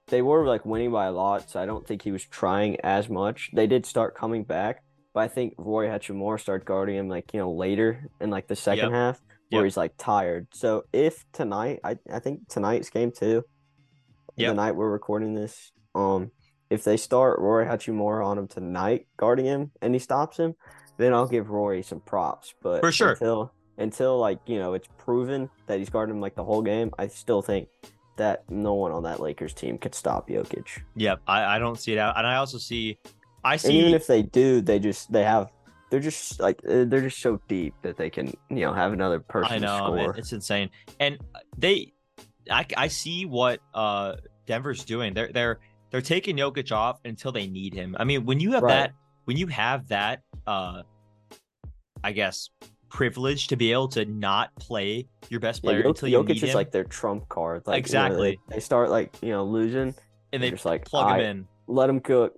[0.08, 3.08] they were like winning by a lot, so I don't think he was trying as
[3.08, 3.50] much.
[3.52, 4.82] They did start coming back,
[5.14, 8.56] but I think Rui Hachimura started guarding him like you know later in like the
[8.56, 8.92] second Yep.
[8.92, 9.64] half where Yep.
[9.64, 10.48] he's like tired.
[10.52, 13.44] So if tonight, I I think tonight's game too,
[14.36, 14.50] Yep.
[14.50, 16.30] the night we're recording this, um,
[16.70, 20.54] if they start Rui Hachimura on him tonight guarding him and he stops him,
[20.98, 22.54] then I'll give Rory some props.
[22.62, 23.12] But For sure.
[23.12, 26.90] until until like you know it's proven that he's guarding him like the whole game,
[26.98, 27.68] I still think
[28.16, 30.66] that no one on that Lakers team could stop Jokic.
[30.96, 32.98] Yep, I, I don't see it out, and I also see,
[33.42, 33.78] I And see.
[33.78, 35.50] even if they do, they just they have
[35.90, 39.20] they're just like uh, they're just so deep that they can you know have another
[39.20, 39.96] person I know score.
[39.96, 41.18] man, it's insane, and
[41.56, 41.92] they,
[42.50, 44.14] I, I see what uh
[44.46, 45.14] Denver's doing.
[45.14, 47.96] They're they're they're taking Jokic off until they need him.
[47.98, 48.70] I mean, when you have Right.
[48.70, 48.92] that,
[49.26, 50.82] when you have that, uh,
[52.02, 52.50] I guess
[52.94, 56.28] privilege to be able to not play your best Yeah, player Jok- until you Jokic
[56.28, 57.62] need is him, like their trump card.
[57.66, 58.38] Like you know, Exactly.
[58.48, 59.92] they, they start like you know losing,
[60.32, 61.48] and they just like plug "I- him in.
[61.66, 62.34] Let him cook.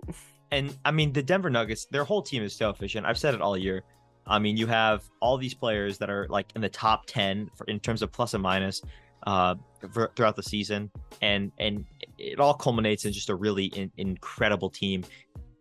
[0.51, 3.05] and I mean the Denver Nuggets, their whole team is so efficient.
[3.05, 3.83] I've said it all year.
[4.25, 7.63] I mean, you have all these players that are like in the top ten for,
[7.67, 8.81] in terms of plus and minus
[9.27, 9.55] uh,
[9.93, 10.89] for, throughout the season,
[11.21, 11.85] and and
[12.17, 15.03] it all culminates in just a really in, incredible team.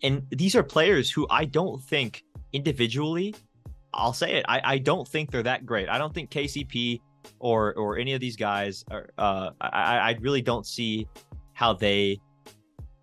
[0.03, 3.35] And these are players who I don't think individually,
[3.97, 5.89] I'll say it, I, I don't think they're that great.
[5.89, 7.01] I don't think KCP
[7.39, 9.09] or or any of these guys are.
[9.19, 11.09] Uh, I I really don't see
[11.55, 12.21] how they,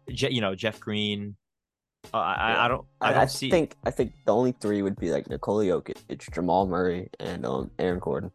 [0.07, 1.35] you know, Jeff Green.
[2.13, 3.49] Uh, I, I I don't I don't I see.
[3.49, 7.71] think I think the only three would be like Nikola Jokic, Jamal Murray, and um
[7.79, 8.31] Aaron Gordon.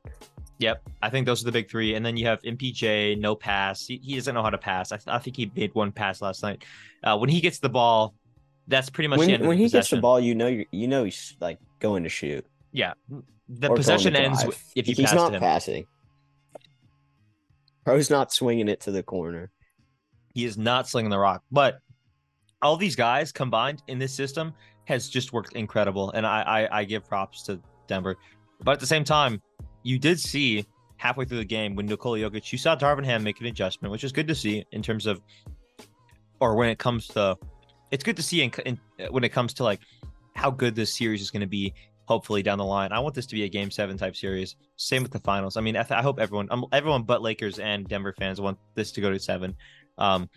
[0.60, 3.86] Yep, I think those are the big three, and then you have MPJ, no pass.
[3.86, 4.90] He, he doesn't know how to pass.
[4.90, 6.64] I, I think he made one pass last night.
[7.04, 8.14] Uh, when he gets the ball,
[8.68, 10.46] that's pretty much the When end of when the he gets the ball, you know
[10.46, 12.46] you you know he's like going to shoot.
[12.72, 12.92] Yeah,
[13.48, 14.62] the or possession ends drive.
[14.76, 15.40] if you he's pass not him.
[15.40, 15.86] passing.
[17.84, 19.50] Bro's not swinging it to the corner.
[20.34, 21.80] He is not slinging the rock, but
[22.60, 24.52] all these guys combined in this system
[24.84, 28.16] has just worked incredible, and I I, I give props to Denver.
[28.62, 29.40] But at the same time,
[29.82, 30.66] you did see
[30.98, 34.04] halfway through the game when Nikola Jokic, you saw Darvin Ham make an adjustment, which
[34.04, 35.20] is good to see in terms of,
[36.40, 37.36] or when it comes to,
[37.90, 38.78] it's good to see in, in
[39.10, 39.80] when it comes to like
[40.34, 41.74] how good this series is going to be.
[42.06, 44.56] Hopefully down the line, I want this to be a Game Seven type series.
[44.76, 45.58] Same with the finals.
[45.58, 48.56] I mean, I, th- I hope everyone, um, everyone but Lakers and Denver fans want
[48.74, 49.54] this to go to seven.
[49.98, 50.30] Um,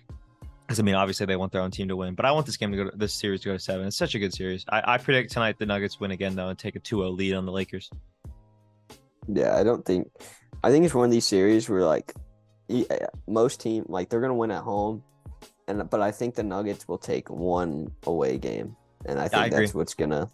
[0.71, 2.55] because I mean, obviously they want their own team to win, but I want this
[2.55, 3.87] game to go to this series to go to seven.
[3.87, 4.65] It's such a good series.
[4.69, 7.45] I, I predict tonight the Nuggets win again though and take a 2-0 lead on
[7.45, 7.89] the Lakers.
[9.27, 10.09] Yeah, I don't think.
[10.63, 12.13] I think it's one of these series where like,
[12.69, 12.83] uh,
[13.27, 15.03] most team like they're gonna win at home,
[15.71, 19.49] and but I think the Nuggets will take one away game, and I think I
[19.49, 20.29] that's what's gonna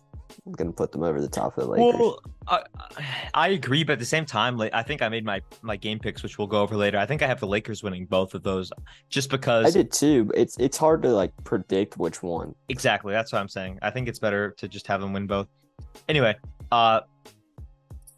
[0.52, 2.00] gonna put them over the top of the Lakers.
[2.00, 2.64] Well, I,
[3.34, 6.00] I agree, but at the same time, like I think I made my my game
[6.00, 6.98] picks, which we'll go over later.
[6.98, 8.72] I think I have the Lakers winning both of those,
[9.10, 10.32] just because I did too.
[10.36, 12.56] It's it's hard to like predict which one.
[12.70, 13.80] Exactly, that's what I'm saying.
[13.82, 15.48] I think it's better to just have them win both.
[16.10, 16.36] Anyway,
[16.72, 17.02] uh,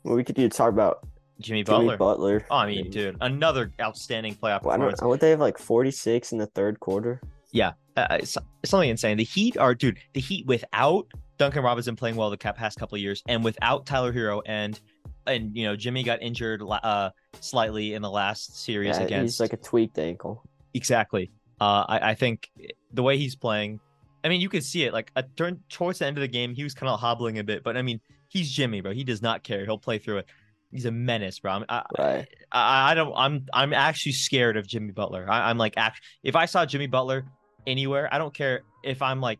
[0.03, 1.05] Well, we could do talk about
[1.39, 1.97] Jimmy Jimmy Butler.
[1.97, 2.45] Butler.
[2.51, 4.99] Oh, I mean, dude, another outstanding playoff Well, I performance.
[4.99, 7.21] don't, would they have like forty six in the third quarter?
[7.51, 9.17] Yeah, uh, it's, it's something insane.
[9.17, 13.01] The Heat are, dude, the Heat without Duncan Robinson playing well the past couple of
[13.01, 14.79] years, and without Tyler Herro, and
[15.27, 19.39] and you know Jimmy got injured uh slightly in the last series Yeah, against he's
[19.39, 20.43] like a tweaked ankle.
[20.73, 21.31] exactly.
[21.61, 22.49] Uh, I I think
[22.93, 23.79] the way he's playing,
[24.23, 24.93] I mean, you can see it.
[24.93, 25.23] Like uh,
[25.69, 27.81] towards the end of the game, he was kind of hobbling a bit, but I
[27.81, 27.99] mean,
[28.29, 28.91] he's Jimmy, bro.
[28.93, 29.65] He does not care.
[29.65, 30.25] He'll play through it.
[30.71, 31.51] He's a menace, bro.
[31.53, 32.27] I'm- I, Right.
[32.51, 33.13] I, I don't.
[33.15, 33.45] I'm.
[33.53, 35.25] I'm actually scared of Jimmy Butler.
[35.29, 37.25] I, I'm like, act, if I saw Jimmy Butler
[37.65, 39.39] anywhere, I don't care if I'm like,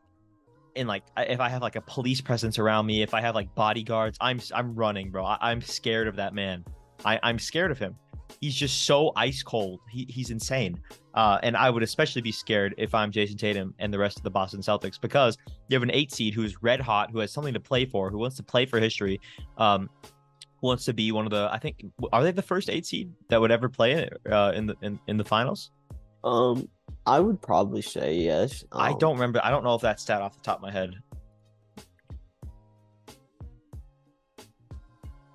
[0.76, 3.54] in like, if I have like a police presence around me, if I have like
[3.56, 4.40] bodyguards, I'm.
[4.54, 5.24] I'm running, bro.
[5.26, 6.66] I, I'm scared of that man.
[7.06, 7.96] I, I'm scared of him.
[8.42, 9.82] He's just so ice cold.
[9.90, 10.80] He, he's insane.
[11.14, 14.24] Uh, and I would especially be scared if I'm Jayson Tatum and the rest of
[14.24, 15.38] the Boston Celtics because
[15.68, 18.18] you have an eight seed who's red hot, who has something to play for, who
[18.20, 19.20] wants to play for history.
[19.58, 19.90] Um,
[20.62, 23.40] wants to be one of the I think are they the first eight seed that
[23.40, 25.72] would ever play it uh, in the in, in the finals?
[26.24, 26.68] Um,
[27.06, 28.64] I would probably say yes.
[28.72, 29.40] I Um, don't remember.
[29.44, 30.92] I don't know if that stat off the top of my head.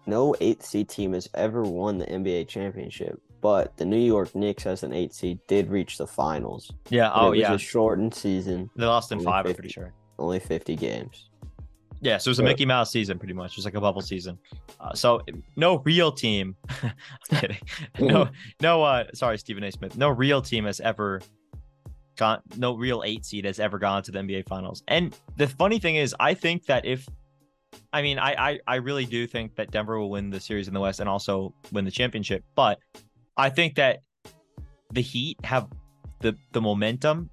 [0.06, 4.66] no eight seed team has ever won the NBA championship, but the New York Knicks
[4.66, 6.70] as an eight seed did reach the finals.
[6.90, 7.10] Yeah.
[7.14, 7.54] Oh it was yeah.
[7.54, 9.46] a shortened season, They lost in five.
[9.46, 9.92] I'm pretty sure.
[10.18, 11.30] only 50 games.
[12.04, 13.52] Yeah, so it was a Mickey Mouse season, pretty much.
[13.52, 14.38] It was like a bubble season.
[14.78, 15.22] Uh, so
[15.56, 16.54] no real team.
[16.82, 16.92] I'm
[17.40, 17.58] kidding.
[17.98, 18.28] No,
[18.60, 18.82] no.
[18.82, 19.72] Uh, sorry, Stephen A.
[19.72, 19.96] Smith.
[19.96, 21.22] No real team has ever
[22.16, 22.42] gone.
[22.58, 24.82] No real eight seed has ever gone to the NBA Finals.
[24.86, 27.08] And the funny thing is, I think that if,
[27.94, 30.74] I mean, I, I, I really do think that Denver will win the series in
[30.74, 32.44] the West and also win the championship.
[32.54, 32.78] But
[33.38, 34.00] I think that
[34.92, 35.68] the Heat have
[36.20, 37.30] the the momentum,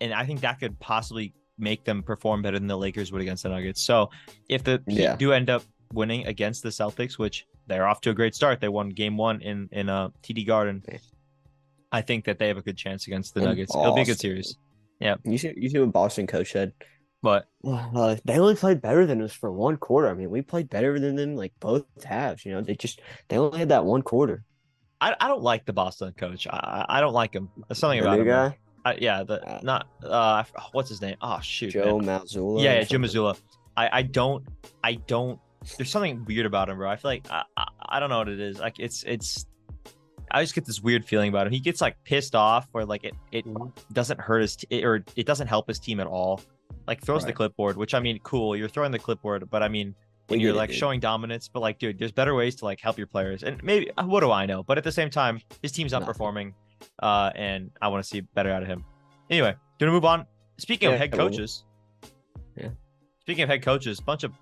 [0.00, 3.42] and I think that could possibly make them perform better than the Lakers would against
[3.44, 3.80] the Nuggets.
[3.82, 4.10] So
[4.48, 5.16] if the Heat Yeah.
[5.16, 5.62] do end up
[5.92, 9.40] winning against the Celtics, which they're off to a great start, they won Game One
[9.40, 10.82] in in uh, TD Garden.
[11.92, 13.74] I think that they have a good chance against the In Nuggets.
[13.74, 14.56] It'll be a good series.
[15.00, 15.16] Yeah.
[15.24, 16.72] You see, you see what Boston coach said?
[17.22, 20.08] But Uh, they only played better than us for one quarter.
[20.10, 22.44] I mean, we played better than them like both halves.
[22.44, 24.44] You know, they just they only had that one quarter.
[25.00, 26.46] I, I don't like the Boston coach.
[26.48, 27.48] I I don't like him.
[27.68, 28.26] There's something The about him.
[28.26, 31.16] guy, I, yeah, the Uh, not uh oh, what's his name?
[31.22, 31.70] Oh shoot.
[31.72, 32.20] Joe man.
[32.20, 32.62] Mazzulla.
[32.62, 33.00] Yeah, yeah, something.
[33.02, 33.40] Mazzulla.
[33.76, 34.44] I I don't
[34.82, 35.38] I don't.
[35.78, 36.90] There's something weird about him, bro.
[36.90, 38.58] I feel like I, I I don't know what it is.
[38.58, 39.46] Like it's it's.
[40.30, 41.52] I just get this weird feeling about him.
[41.52, 43.72] He gets like pissed off, or like it it Mhm.
[43.92, 46.40] doesn't hurt his t- or it doesn't help his team at all.
[46.86, 48.54] Like throws the clipboard, which I mean, cool.
[48.56, 49.94] You're throwing the clipboard, but I mean,
[50.28, 51.48] and you're like showing dominance.
[51.48, 53.42] But like, dude, there's better ways to like help your players.
[53.42, 54.62] And maybe uh, what do I know?
[54.62, 56.52] But at the same time, his team's not performing,
[57.02, 58.84] uh, and I want to see better out of him.
[59.30, 60.26] Anyway, gonna move on.
[60.58, 61.64] Speaking of head coaches,
[62.56, 62.68] Yeah.
[63.20, 64.32] Speaking of head coaches, a bunch of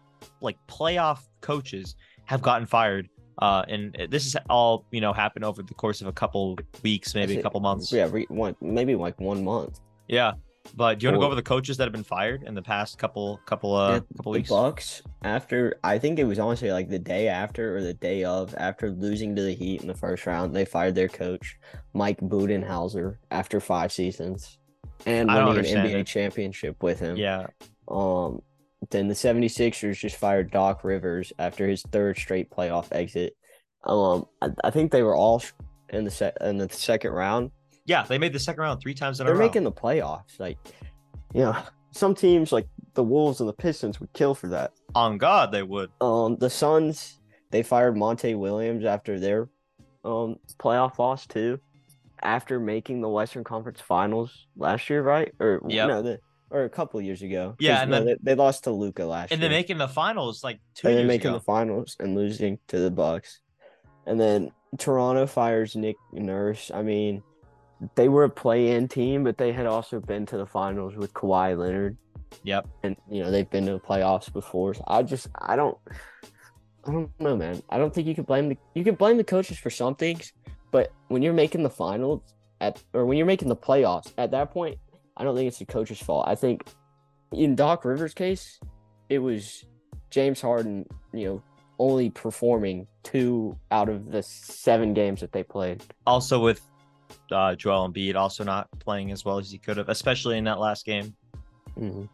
[0.40, 3.08] like playoff coaches have gotten fired.
[3.38, 7.14] Uh, and this is all you know happened over the course of a couple weeks,
[7.14, 7.90] maybe That's a couple months.
[7.92, 9.80] Yeah, re- one maybe like one month.
[10.08, 10.32] Yeah.
[10.74, 12.62] But do you want to go over the coaches that have been fired in the
[12.62, 14.48] past couple couple uh couple the weeks?
[14.48, 18.54] Bucks after I think it was honestly like the day after or the day of
[18.56, 21.58] after losing to the Heat in the first round, they fired their coach
[21.94, 24.58] Mike Budenholzer after five seasons
[25.06, 26.06] and winning an NBA it.
[26.06, 27.16] championship with him.
[27.16, 27.48] Yeah.
[27.88, 28.42] Um,
[28.90, 33.36] then the 76ers just fired Doc Rivers after his third straight playoff exit.
[33.84, 35.42] Um, I, I think they were all
[35.90, 37.50] in the set in the second round.
[37.92, 39.36] Yeah, they made the second round three times in a row.
[39.36, 40.40] They're making the playoffs.
[40.40, 40.56] Like,
[41.34, 41.56] you know,
[41.90, 44.72] some teams like the Wolves and the Pistons would kill for that.
[44.94, 45.90] On God, they would.
[46.00, 47.18] Um, the Suns
[47.50, 49.50] they fired Monty Williams after their
[50.04, 51.60] um playoff loss too,
[52.22, 55.32] after making the Western Conference Finals last year, right?
[55.38, 55.88] Or Yep.
[55.88, 56.18] no, the
[56.50, 57.56] or a couple years ago.
[57.60, 59.50] Yeah, and no, then- they, they lost to Luka last And year.
[59.50, 61.38] then making the finals like two and then making ago.
[61.38, 63.40] the finals and losing to the Bucks.
[64.06, 66.70] And then Toronto fires Nick Nurse.
[66.74, 67.22] I mean,
[67.94, 71.56] they were a play-in team, but they had also been to the finals with Kawhi
[71.58, 71.96] Leonard,
[72.44, 72.66] Yep.
[72.82, 74.74] and you know they've been to the playoffs before.
[74.74, 75.76] So I just, I don't,
[76.86, 77.62] I don't know, man.
[77.70, 80.32] I don't think you can blame the you can blame the coaches for some things,
[80.70, 82.22] but when you're making the finals
[82.60, 84.78] at or when you're making the playoffs at that point,
[85.16, 86.26] I don't think it's the coach's fault.
[86.28, 86.64] I think
[87.32, 88.60] in Doc Rivers' case,
[89.08, 89.64] it was
[90.10, 91.42] James Harden, you know,
[91.78, 95.82] only performing two out of the seven games that they played.
[96.06, 96.60] Also with
[97.30, 100.58] uh, Joel Embiid also not playing as well as he could have, especially in that
[100.58, 101.14] last game.
[101.78, 102.04] Mm-hmm.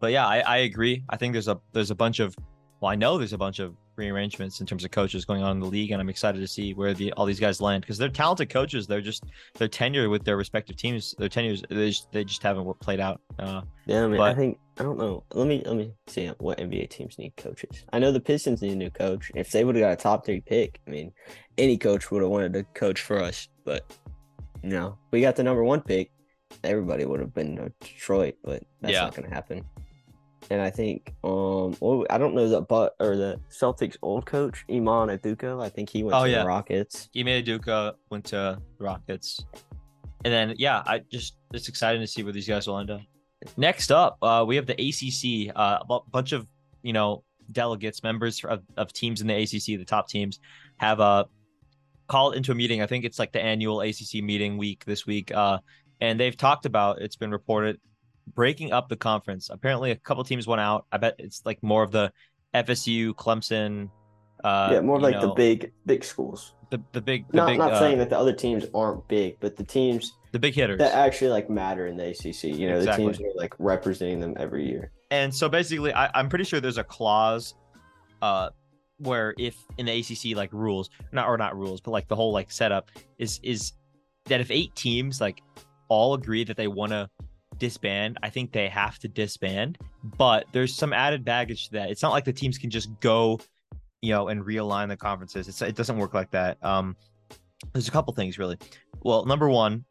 [0.00, 1.04] But yeah, I, I agree.
[1.08, 2.34] I think there's a there's a bunch of
[2.80, 5.60] well, I know there's a bunch of rearrangements in terms of coaches going on in
[5.60, 8.08] the league, and I'm excited to see where the all these guys land because they're
[8.08, 8.86] talented coaches.
[8.86, 9.24] They're just
[9.54, 13.20] their tenure with their respective teams, their tenures they just, they just haven't played out.
[13.38, 15.24] Uh, Yeah, I mean, But- I think I don't know.
[15.34, 17.84] Let me let me see what NBA teams need coaches.
[17.92, 19.30] I know the Pistons need a new coach.
[19.34, 21.12] If they would have got a top three pick, I mean,
[21.58, 23.48] any coach would have wanted to coach for us.
[23.64, 23.84] But
[24.62, 26.10] no, we got the number one pick.
[26.64, 29.02] Everybody would have been to Detroit, but that's Yeah.
[29.04, 29.64] not going to happen.
[30.50, 34.64] And I think, um, well, I don't know the but or the Celtics old coach
[34.70, 35.62] Iman Udoka.
[35.62, 36.40] I think he went Oh, to yeah.
[36.40, 37.08] the Rockets.
[37.16, 39.44] Iman Udoka went to the Rockets,
[40.24, 43.00] and then yeah, I just it's exciting to see where these guys will end up.
[43.56, 45.52] Next up, uh, we have the ACC.
[45.54, 46.46] Uh, a bunch of
[46.82, 50.40] you know delegates, members of, of teams in the ACC, the top teams,
[50.78, 51.24] have uh
[52.08, 52.82] called into a meeting.
[52.82, 55.32] I think it's like the annual ACC meeting week this week.
[55.32, 55.58] Uh,
[56.00, 57.80] and they've talked about it's been reported
[58.34, 59.50] breaking up the conference.
[59.50, 60.86] Apparently, a couple teams went out.
[60.92, 62.12] I bet it's like more of the
[62.54, 63.90] FSU, Clemson.
[64.44, 66.54] Uh, yeah, more like the big big schools.
[66.70, 69.36] the the big the Not big not uh, saying that the other teams aren't big,
[69.40, 70.78] but the teams the big hitters.
[70.78, 72.44] that actually like matter in the ACC.
[72.44, 73.06] You know, Exactly.
[73.06, 74.90] the teams are like representing them every year.
[75.10, 77.54] And so basically, I, I'm pretty sure there's a clause,
[78.22, 78.50] uh,
[78.98, 82.32] where if in the ACC like rules, not or not rules, but like the whole
[82.32, 83.72] like setup is is
[84.26, 85.40] that if eight teams like
[85.88, 87.10] all agree that they want to
[87.58, 89.78] disband, I think they have to disband.
[90.16, 91.90] But there's some added baggage to that.
[91.90, 93.40] It's not like the teams can just go
[94.04, 95.46] you know, and realign the conferences.
[95.46, 96.58] It's, it doesn't work like that.
[96.64, 96.96] Um,
[97.72, 98.58] there's a couple things really.
[99.02, 99.84] Well, number one,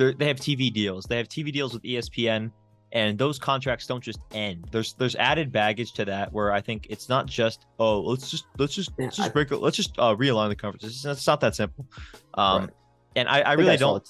[0.00, 1.04] they have TV deals.
[1.04, 2.50] They have TV deals with ESPN,
[2.92, 4.66] and those contracts don't just end.
[4.70, 8.46] There's there's added baggage to that where I think it's not just oh let's just
[8.58, 9.50] let's just let's just break.
[9.50, 10.96] Let's just uh, realign the conferences.
[10.96, 11.86] It's, it's not that simple.
[12.34, 12.70] Um, right.
[13.16, 14.08] and I, I really I don't.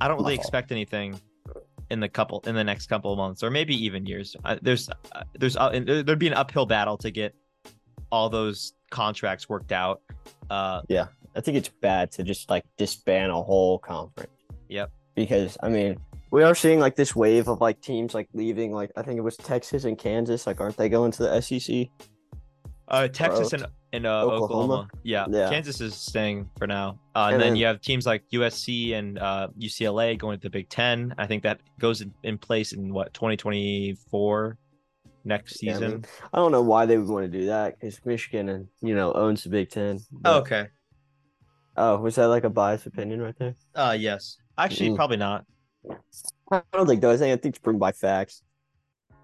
[0.00, 1.20] I don't really expect anything
[1.90, 4.36] in the couple in the next couple of months or maybe even years.
[4.44, 7.34] Uh, there's uh, there's uh, there'd be an uphill battle to get
[8.10, 10.02] all those contracts worked out.
[10.50, 14.30] Uh, yeah, I think it's bad to just like disband a whole conference.
[14.68, 14.90] Yep.
[15.18, 15.98] Because I mean,
[16.30, 18.70] we are seeing like this wave of like teams like leaving.
[18.70, 20.46] Like I think it was Texas and Kansas.
[20.46, 21.88] Like, aren't they going to the SEC?
[22.86, 24.44] Uh, Texas and in uh, Oklahoma.
[24.44, 24.88] Oklahoma.
[25.02, 25.26] Yeah.
[25.28, 25.50] yeah.
[25.50, 27.00] Kansas is staying for now.
[27.16, 30.42] Uh, and, and then, then, you have teams like USC and uh, UCLA going to
[30.42, 31.12] the Big Ten.
[31.18, 34.56] I think that goes in, in place in what 2024
[35.24, 35.82] next season.
[35.82, 38.48] Yeah, I, mean, I, don't know why they would want to do that because Michigan
[38.50, 39.98] and you know owns the Big Ten.
[40.12, 40.30] But...
[40.30, 40.68] Oh, okay.
[41.76, 43.56] Oh, was that like a biased opinion right there?
[43.74, 44.38] Uh, yes.
[44.58, 44.96] Actually, mm.
[44.96, 45.46] probably not.
[46.50, 47.12] I don't think though.
[47.12, 48.42] I think it's proven by facts.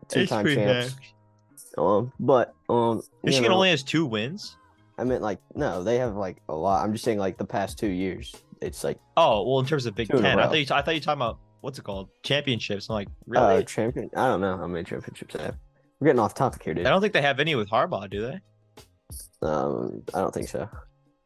[0.08, 0.96] Two time champs.
[1.76, 4.56] Um, but um, Michigan know, only has two wins.
[4.98, 6.84] I meant like no, they have like a lot.
[6.84, 9.94] I'm just saying like the past two years, it's like oh well, in terms of
[9.94, 12.88] Big Ten, I thought you t- I thought you talking about what's it called championships.
[12.88, 14.10] I'm like really uh, champion.
[14.16, 15.56] I don't know how many championships they have.
[15.98, 16.86] We're getting off topic here, dude.
[16.86, 18.40] I don't think they have any with Harbaugh, do they?
[19.42, 20.68] Um, I don't think so.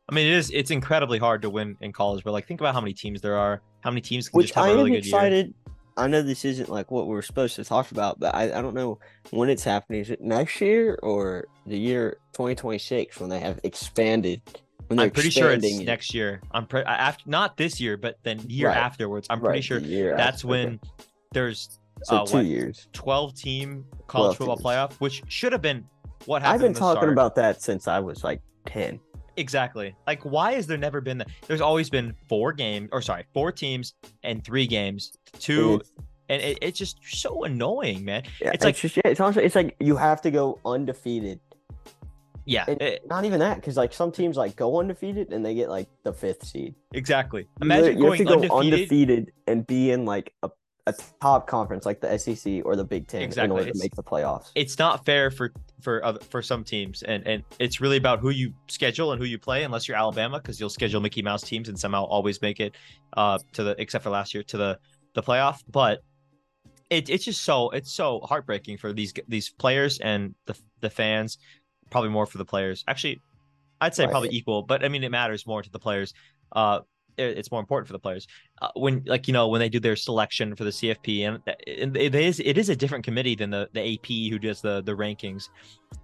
[0.08, 0.50] I mean, it is.
[0.50, 3.36] It's incredibly hard to win in college, but like, think about how many teams there
[3.36, 3.60] are.
[3.80, 5.46] How many teams can Which just have I a really good excited.
[5.46, 5.74] year.
[5.98, 8.62] I know this isn't like what we are supposed to talk about, but I, I
[8.62, 10.00] don't know when it's happening.
[10.00, 14.40] Is it next year or the year 2026 when they have expanded?
[14.86, 15.84] When I'm pretty sure it's it?
[15.84, 16.40] next year.
[16.52, 18.76] I'm pre- after not this year, but then year right.
[18.76, 19.26] afterwards.
[19.28, 19.80] I'm pretty right, sure
[20.16, 20.46] that's after.
[20.46, 20.80] when
[21.32, 24.64] there's so uh, two what, years, 12 team college 12 football teams.
[24.64, 25.84] playoff, which should have been
[26.24, 26.54] what happened.
[26.54, 27.12] I've been talking start.
[27.12, 29.00] about that since I was like 10.
[29.38, 29.94] Exactly.
[30.06, 31.28] Like, why has there never been that?
[31.46, 35.16] There's always been four games, or sorry, four teams and three games.
[35.38, 35.80] Two,
[36.28, 38.24] and it, it's just so annoying, man.
[38.40, 41.38] Yeah, it's, it's like just, yeah, it's also it's like you have to go undefeated.
[42.46, 45.68] Yeah, it, not even that, because like some teams like go undefeated and they get
[45.68, 46.74] like the fifth seed.
[46.94, 47.46] Exactly.
[47.62, 50.50] Imagine you, going have to go undefeated, undefeated and be in like a
[50.88, 53.44] a top conference like the SEC or the Big Ten exactly.
[53.44, 54.50] in order it's, to make the playoffs.
[54.54, 58.30] It's not fair for for other, for some teams, and and it's really about who
[58.30, 59.64] you schedule and who you play.
[59.64, 62.74] Unless you're Alabama, because you'll schedule Mickey Mouse teams and somehow always make it
[63.12, 64.78] uh to the except for last year to the
[65.14, 65.62] the playoff.
[65.68, 66.00] But
[66.90, 71.38] it, it's just so it's so heartbreaking for these these players and the the fans.
[71.90, 72.84] Probably more for the players.
[72.86, 73.20] Actually,
[73.80, 74.10] I'd say right.
[74.10, 76.12] probably equal, but I mean it matters more to the players.
[76.52, 76.80] Uh,
[77.18, 78.26] it's more important for the players
[78.62, 82.14] uh, when like you know when they do their selection for the CFP and it
[82.14, 85.48] is it is a different committee than the the AP who does the the rankings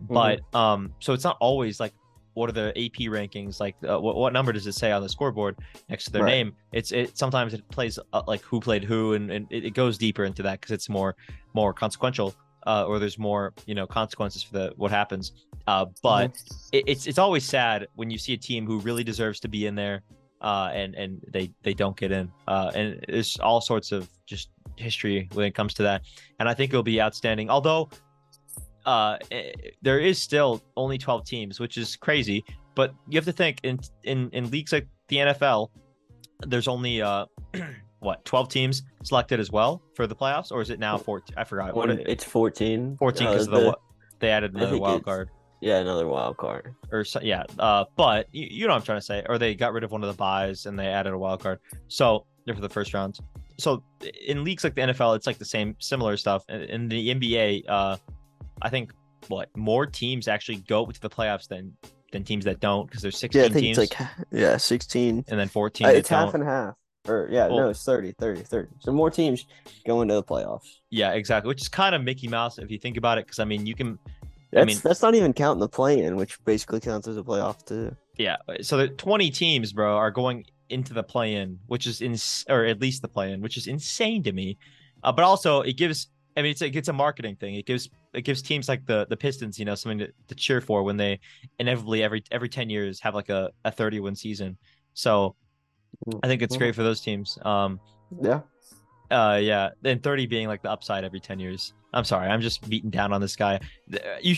[0.01, 0.57] but mm-hmm.
[0.57, 1.95] um so it's not always like
[2.35, 5.09] what are the AP rankings like uh, what, what number does it say on the
[5.09, 5.57] scoreboard
[5.89, 6.31] next to their right.
[6.31, 9.71] name it's it sometimes it plays uh, like who played who and, and it, it
[9.71, 11.17] goes deeper into that because it's more
[11.55, 12.35] more consequential
[12.67, 15.33] uh, or there's more you know consequences for the what happens
[15.67, 16.69] uh, but mm-hmm.
[16.73, 19.67] it, it's it's always sad when you see a team who really deserves to be
[19.67, 20.03] in there
[20.45, 22.31] uh, and and they they don't get in.
[22.47, 26.03] Uh, and it's all sorts of just history when it comes to that.
[26.39, 27.49] And I think it'll be outstanding.
[27.49, 27.89] Although
[28.85, 32.45] uh, eh, there is still only 12 teams, which is crazy.
[32.75, 35.71] But you have to think in in in leagues like the NFL,
[36.47, 37.25] there's only uh
[38.01, 41.35] what 12 teams selected as well for the playoffs, or is it now 14?
[41.39, 41.75] I forgot.
[41.75, 42.97] What it, it's 14.
[42.99, 43.79] 14 because uh, the, the,
[44.19, 45.31] they added another wild card.
[45.61, 46.75] Yeah, another wild card.
[46.93, 49.25] Or so, yeah, uh, but you, you, know what I'm trying to say.
[49.29, 51.59] Or they got rid of one of the buys and they added a wild card.
[51.89, 53.19] So they're for the first round.
[53.59, 53.83] So
[54.27, 56.45] in leagues like the NFL, it's like the same similar stuff.
[56.49, 57.97] In the NBA, uh,
[58.63, 58.93] I think
[59.29, 61.73] what more teams actually go to the playoffs than
[62.13, 63.79] than teams that don't because there's 16 yeah, I think teams.
[63.79, 65.87] It's like yeah, 16 and then 14.
[65.87, 66.43] Uh, it's half don't.
[66.43, 66.75] and half.
[67.07, 68.69] Or yeah, well, no, it's 30, 30, 30.
[68.79, 69.45] So more teams
[69.87, 70.79] go into the playoffs.
[70.91, 71.49] Yeah, exactly.
[71.49, 73.75] Which is kind of Mickey Mouse if you think about it, because I mean, you
[73.75, 73.99] can
[74.55, 77.65] that's, I mean, that's not even counting the play-in, which basically counts as a playoff
[77.67, 77.95] too.
[78.17, 82.17] Yeah, so the 20 teams, bro, are going into the play-in, which is in,
[82.49, 84.57] or at least the play-in, which is insane to me.
[85.03, 86.09] Uh, but also, it gives.
[86.37, 87.55] I mean, it's a, it's a marketing thing.
[87.55, 90.61] It gives it gives teams like the the Pistons, you know, something to, to cheer
[90.61, 91.21] for when they
[91.59, 94.57] inevitably every every 10 years have like a, a 30 win season.
[94.95, 95.37] So
[96.23, 97.39] I think it's great for those teams.
[97.45, 97.81] Um,
[98.21, 98.41] yeah.
[99.15, 101.73] Uh, yeah, and 30 being like the upside every 10 years.
[101.93, 103.61] I'm sorry, I'm just beating down on this guy.
[104.21, 104.35] You,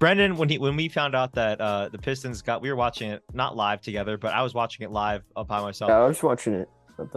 [0.00, 3.10] Brendan, when he when we found out that uh, the Pistons got, we were watching
[3.10, 5.90] it not live together, but I was watching it live by myself.
[5.90, 6.68] Yeah, I was watching it.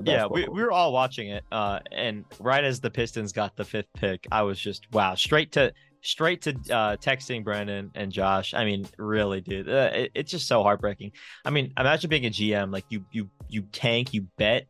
[0.03, 3.63] Yeah, we, we were all watching it, uh, and right as the Pistons got the
[3.63, 8.53] fifth pick, I was just wow, straight to straight to uh, texting Brandon and Josh.
[8.53, 11.13] I mean, really, dude, uh, it, it's just so heartbreaking.
[11.45, 14.67] I mean, imagine being a GM, like you you you tank, you bet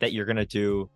[0.00, 0.88] that you're gonna do.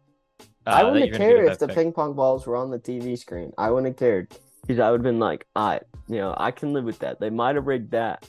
[0.67, 1.77] Uh, I wouldn't you're have gonna get a cared if the pick.
[1.77, 3.53] ping pong balls were on the TV screen.
[3.59, 6.73] I wouldn't have cared because I would have been like, I, you know, I can
[6.73, 7.19] live with that.
[7.21, 8.29] They might have rigged that,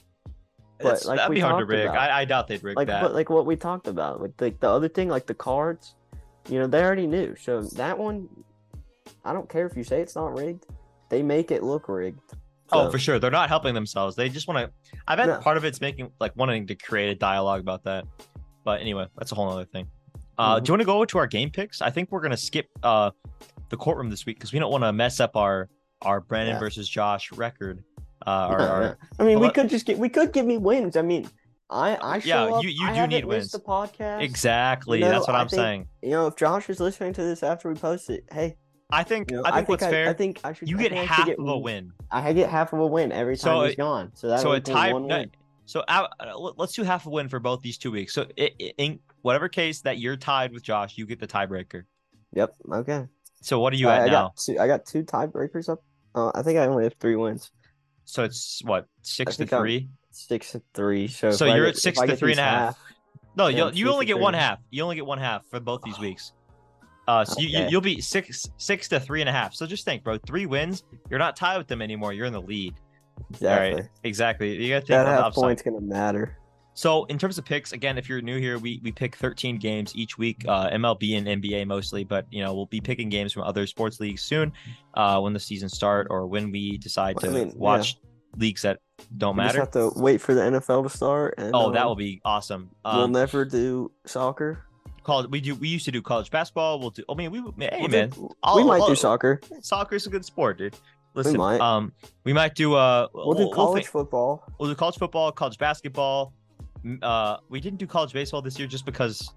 [0.79, 1.85] but It's- like that'd be hard to rig.
[1.85, 1.97] about.
[1.97, 3.01] I, I doubt they'd rig like that.
[3.03, 5.95] but like what we talked about like the, the other thing like the cards
[6.49, 8.27] you know they already knew so that one
[9.23, 10.65] i don't care if you say it's not rigged
[11.09, 12.19] they make it look rigged
[12.71, 13.19] Oh, for sure.
[13.19, 14.15] They're not helping themselves.
[14.15, 14.97] They just want to.
[15.07, 15.37] I bet No.
[15.37, 18.05] part of it's making like wanting to create a dialogue about that.
[18.63, 19.85] But anyway, that's a whole other thing.
[20.37, 20.63] Uh, Mhm.
[20.63, 21.81] Do you want to go to our game picks?
[21.81, 23.11] I think we're gonna skip uh
[23.69, 25.69] the courtroom this week because we don't want to mess up our
[26.01, 26.59] our Brandon Yeah.
[26.59, 27.83] versus Josh record.
[28.25, 31.01] Uh, our, our- i mean we could just get we could give me wins i
[31.01, 31.29] mean
[31.69, 33.51] i i Yeah, up, you- you I do need wins.
[33.51, 34.99] the podcast exactly.
[34.99, 35.87] You know, that's what I I'm think- saying.
[36.01, 38.55] you know if josh is listening to this after we post it hey
[38.91, 40.09] I think you know, I think what's I, fair.
[40.09, 41.91] I think I should you I get think I should half get, of a win.
[42.11, 44.51] i get half of a win every time So he's it- gone so that So
[44.53, 44.91] a tie.
[44.91, 45.25] no.
[45.65, 46.07] So uh,
[46.37, 48.13] let- let's do half a win for both these two weeks.
[48.13, 51.83] So i i- in whatever case that you're tied with Josh, you get the tiebreaker.
[52.33, 53.07] yep okay
[53.41, 54.11] So what are you I, at I now?
[54.11, 55.79] got two I got two tiebreakers up
[56.15, 57.51] uh, i think i only have three wins
[58.05, 59.89] So it's what six to think I'm- three.
[60.11, 61.07] six to three.
[61.07, 62.77] So, So you're get- at six to three and a half.
[63.35, 64.59] No, Yeah, you you only get three one half.
[64.69, 66.33] You only get one half for both these weeks.
[67.07, 67.69] Uh, so you, you Okay.
[67.71, 69.53] you'll be six six to three and a half.
[69.55, 70.17] So just think, bro.
[70.19, 72.13] Three wins, you're not tied with them anymore.
[72.13, 72.75] You're in the lead.
[73.29, 73.81] Exactly.
[73.81, 74.55] Right, exactly.
[74.63, 76.37] You gotta think That half point's gonna matter.
[76.75, 79.95] So in terms of picks, again, if you're new here, we we pick 13 games
[79.95, 83.43] each week, uh, MLB and NBA mostly, but you know we'll be picking games from
[83.43, 84.51] other sports leagues soon,
[84.95, 87.53] uh, when the season start or when we decide to I mean, yeah.
[87.55, 87.97] watch
[88.37, 88.79] leagues that
[89.19, 89.59] don't We just matter.
[89.59, 91.35] have to wait for the NFL to start.
[91.37, 92.71] And, Oh, that um, will be awesome.
[92.83, 94.65] We'll Um, never do soccer.
[95.03, 96.79] college, we do we used to do college basketball.
[96.79, 97.03] We'll do.
[97.07, 97.37] I mean, we
[97.67, 99.39] hey We'll man, do, I'll- we might I'll- do soccer.
[99.61, 100.75] Soccer's a good sport, dude.
[101.15, 101.59] Listen, might.
[101.61, 101.91] um,
[102.23, 104.43] we might do uh, We'll do college think- football.
[104.59, 106.33] we'll do college football, college basketball.
[107.01, 109.31] Uh, we didn't do college baseball this year just because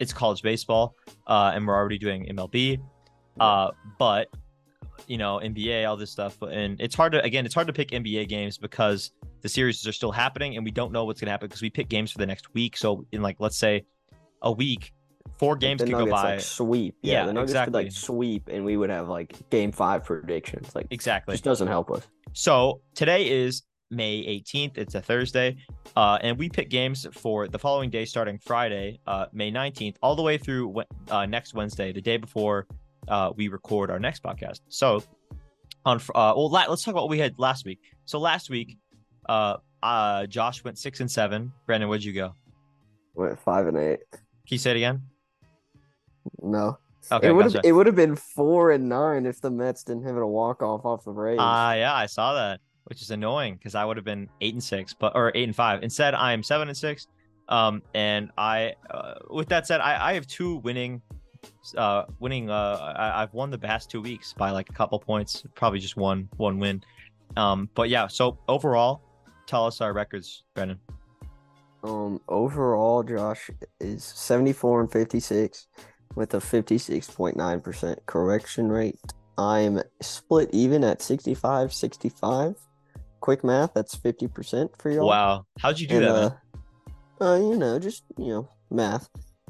[0.00, 0.94] it's college baseball,
[1.26, 2.78] uh, and we're already doing MLB.
[3.38, 4.28] Uh, but
[5.06, 7.88] you know, NBA, all this stuff, and it's hard to again, it's hard to pick
[7.90, 9.10] NBA games because
[9.42, 11.88] the series are still happening, and we don't know what's gonna happen because we pick
[11.90, 12.76] games for the next week.
[12.76, 13.84] So in like let's say
[14.42, 14.93] a week,
[15.38, 16.30] four games the could go Nuggets, by.
[16.32, 16.96] like sweep.
[17.02, 17.72] Yeah, Yeah, the Nuggets exactly.
[17.72, 20.74] could like sweep, and we would have like game five predictions.
[20.74, 21.34] Like, exactly.
[21.34, 22.06] just doesn't help us.
[22.32, 24.78] So today is May 18th.
[24.78, 25.56] It's a Thursday.
[25.96, 30.16] Uh, and we pick games for the following day, starting Friday, uh, May 19th, all
[30.16, 32.66] the way through uh, next Wednesday, the day before
[33.08, 34.60] uh, we record our next podcast.
[34.68, 35.02] So,
[35.84, 37.78] on uh, well, la- let's talk about what we had last week.
[38.06, 38.78] So last week,
[39.28, 41.52] uh, uh, Josh went six and seven.
[41.66, 42.34] Brandon, where'd you go?
[43.14, 44.00] Went five and eight.
[44.10, 45.02] Can you say it again?
[46.42, 46.78] No,
[47.12, 47.68] Okay, it would have gotcha.
[47.68, 50.84] it would have been four and nine if the Mets didn't have a walk off
[50.84, 51.38] off the Rays.
[51.38, 54.62] Uh, yeah, I saw that, which is annoying because I would have been eight and
[54.62, 55.82] six, but or eight and five.
[55.82, 57.06] Instead, I am seven and six.
[57.48, 61.02] Um, and I, uh, with that said, I, I have two winning,
[61.76, 62.48] uh, winning.
[62.48, 65.98] Uh, I, I've won the past two weeks by like a couple points, probably just
[65.98, 66.82] one one win.
[67.36, 69.02] Um, but yeah, so overall,
[69.46, 70.78] tell us our records, Brennan.
[71.82, 75.66] Um, overall, Josh is 74 and 56
[76.14, 78.98] with a 56.9% correction rate.
[79.36, 82.54] I'm split even at 65 65.
[83.20, 85.08] Quick math, that's 50% for y'all.
[85.08, 86.36] Wow, how'd you do And, that?
[87.20, 89.08] uh, uh, you know, just, you know, math.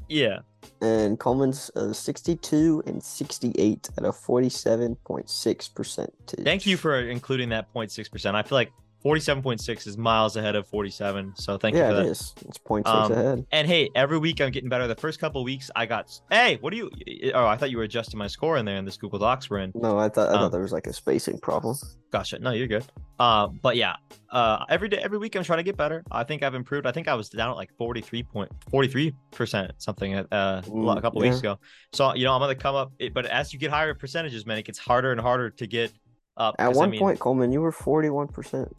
[0.08, 0.40] Yeah,
[0.82, 6.44] And Coleman's uh, 62 and 68 at a 47.6%.
[6.44, 8.36] thank you for including that 0.6 percent.
[8.36, 8.72] I feel like
[9.04, 11.34] 47.6 is miles ahead of 47.
[11.36, 12.10] So thank yeah, you for it that.
[12.10, 12.34] is.
[12.46, 13.46] It's 0.6 Um, ahead.
[13.52, 14.86] And hey, every week I'm getting better.
[14.86, 16.90] The first couple of weeks I got hey, what do you
[17.34, 19.58] oh I thought you were adjusting my score in there in this Google Docs we're
[19.58, 19.72] in.
[19.74, 21.76] No, I thought I um, thought there was like a spacing problem.
[22.12, 22.38] Gotcha.
[22.38, 22.84] No, you're good.
[23.18, 23.96] Uh, but yeah,
[24.30, 26.02] uh every day every week I'm trying to get better.
[26.10, 26.86] I think I've improved.
[26.86, 31.58] I think I was down at like 43.43 percent something uh a couple weeks ago.
[31.92, 34.56] So you know I'm gonna come up it, but as you get higher percentages, man,
[34.56, 35.92] it gets harder and harder to get
[36.36, 36.54] up.
[36.58, 38.72] At 'cause, I one mean, point, Coleman, you were 41%.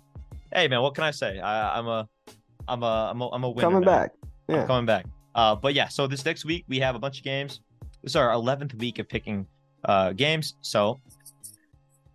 [0.53, 1.39] hey man, what can I say?
[1.39, 2.08] I, I'm a
[2.68, 3.62] I'm a I'm a, I'm a winner.
[3.68, 3.95] Coming man.
[4.03, 4.12] back.
[4.49, 4.66] I'm Yeah.
[4.68, 5.06] coming back.
[5.36, 7.62] Uh, but yeah, so this next week we have a bunch of games.
[8.01, 9.45] This is our eleventh week of picking
[9.86, 10.56] uh games.
[10.62, 10.99] So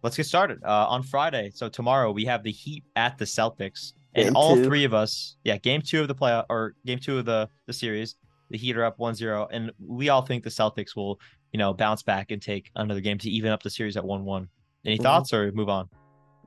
[0.03, 0.59] let's get started.
[0.65, 4.57] Uh, on Friday, so tomorrow we have the Heat at the Celtics, and Game all
[4.57, 4.65] two.
[4.65, 7.73] three of us, yeah, game two of the playoff or game two of the the
[7.73, 8.17] series.
[8.51, 11.21] The Heat are up 1-0, and we all think the Celtics will,
[11.53, 14.49] you know, bounce back and take another game to even up the series at one-one.
[14.85, 15.03] Any Mhm.
[15.03, 15.89] thoughts or move on?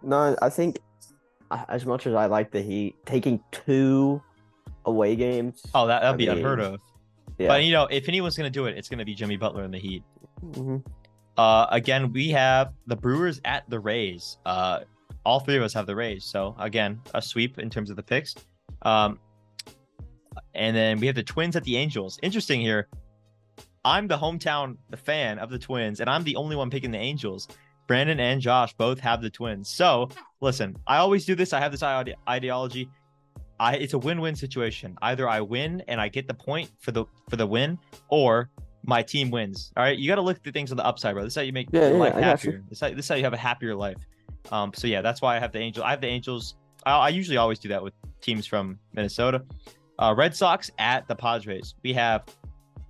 [0.01, 0.79] No, I think
[1.51, 4.21] uh, as much as I like the Heat, taking two
[4.85, 5.63] away games.
[5.75, 6.79] Oh, that that'd be mean, unheard of.
[7.37, 7.47] yeah.
[7.47, 9.77] But you know, if anyone's gonna do it, it's gonna be Jimmy Butler in the
[9.79, 10.03] Heat.
[10.45, 10.83] Mhm.
[11.37, 14.37] Uh, again, we have the Brewers at the Rays.
[14.45, 14.81] Uh,
[15.25, 16.25] all three of us have the Rays.
[16.25, 18.35] So again, a sweep in terms of the picks.
[18.81, 19.19] Um,
[20.55, 22.19] and then we have the Twins at the Angels.
[22.23, 22.87] Interesting here.
[23.85, 27.47] I'm the hometown fan of the Twins, and I'm the only one picking the Angels.
[27.87, 29.69] Brandon and Josh both have the Twins.
[29.69, 30.09] So
[30.41, 31.53] listen, I always do this.
[31.53, 32.89] I have this ide- ideology.
[33.59, 34.97] I it's a win-win situation.
[35.01, 37.77] Either I win and I get the point for the for the win,
[38.09, 38.49] or
[38.85, 39.71] my team wins.
[39.77, 41.23] All right, you got to look at things on the upside, bro.
[41.23, 42.63] This is how you make Yeah, your yeah, life I happier.
[42.69, 43.97] This is, how, this is how you have a happier life.
[44.51, 45.85] Um, so yeah, that's why I have the Angels.
[45.85, 46.55] I have the Angels.
[46.85, 49.43] I, I usually always do that with teams from Minnesota.
[49.99, 51.75] Uh, Red Sox at the Padres.
[51.83, 52.23] We have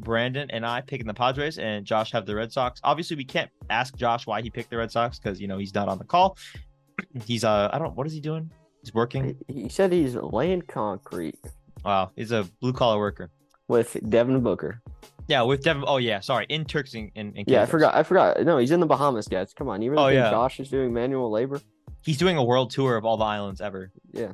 [0.03, 2.79] Brandon and I picking the Padres, and Josh have the Red Sox.
[2.83, 5.73] Obviously, we can't ask Josh why he picked the Red Sox because you know he's
[5.73, 6.37] not on the call.
[7.25, 7.95] He's uh, I don't.
[7.95, 8.51] What is he doing?
[8.83, 9.35] He's working.
[9.47, 11.39] He said he's laying concrete
[11.83, 13.31] Wow, he's a blue collar worker.
[13.67, 14.81] with Devin Booker.
[15.27, 15.83] Yeah, with Devin.
[15.87, 17.95] Oh yeah, sorry, in Turks and, and, and Yeah, I forgot.
[17.95, 18.43] I forgot.
[18.43, 19.53] No, he's in the Bahamas, guys.
[19.53, 20.29] Come on, you really Oh, think yeah.
[20.29, 21.59] Josh is doing manual labor?
[22.05, 23.91] He's doing a world tour of all the islands ever.
[24.11, 24.33] Yeah.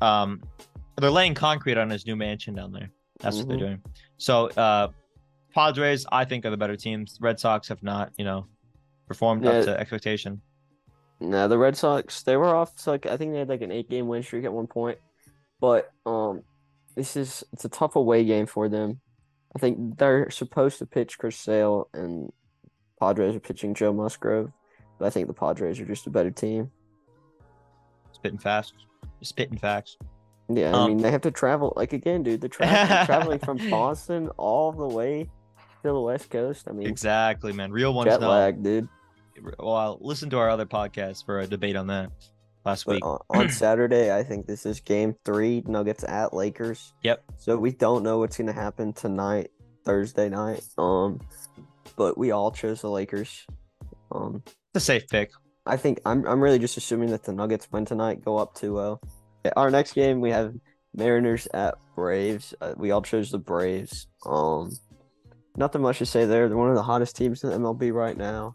[0.00, 0.42] Um,
[0.98, 2.90] they're laying concrete on his new mansion down there.
[3.20, 3.48] That's what Mhm.
[3.48, 3.82] they're doing.
[4.18, 4.88] So, uh,
[5.56, 7.16] Padres, I think are the better teams.
[7.20, 8.46] Red Sox have not, you know,
[9.08, 9.52] performed Yeah.
[9.52, 10.42] up to expectation.
[11.18, 12.78] No, the Red Sox they were off.
[12.78, 14.98] So like I think they had like an eight game win streak at one point,
[15.58, 16.42] but um,
[16.94, 19.00] this is it's a tough away game for them.
[19.54, 22.30] I think they're supposed to pitch Chris Sale and
[23.00, 24.52] Padres are pitching Joe Musgrove,
[24.98, 26.70] but I think the Padres are just a better team.
[28.12, 28.74] Spitting fast,
[29.22, 29.96] spitting facts.
[30.50, 32.42] Yeah, I Um, mean they have to travel like again, dude.
[32.42, 35.30] They're traveling, traveling from Boston all the way
[35.86, 36.66] to the West Coast.
[36.68, 37.70] I mean, Exactly, man.
[37.72, 38.28] Real ones jet know.
[38.30, 38.88] lag, dude.
[39.58, 42.10] Well, listen to our other podcast for a debate on that
[42.64, 43.06] last But week.
[43.06, 46.94] on, on Saturday, I think this is game three, Nuggets at Lakers.
[47.02, 47.22] Yep.
[47.38, 49.50] So we don't know what's gonna happen tonight,
[49.84, 50.62] Thursday night.
[50.78, 51.20] Um,
[51.96, 53.46] but we all chose the Lakers.
[54.10, 54.42] Um,
[54.74, 55.30] It's a safe pick.
[55.66, 58.98] I think I'm I'm really just assuming that the Nuggets win tonight, go up 2-0.
[59.56, 60.54] Our next game we have
[60.94, 62.54] Mariners at Braves.
[62.60, 64.06] Uh, we all chose the Braves.
[64.24, 64.72] Um,
[65.56, 66.48] nothing much to say there.
[66.48, 68.54] They're one of the hottest teams in the MLB right now,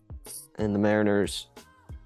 [0.57, 1.47] and the Mariners,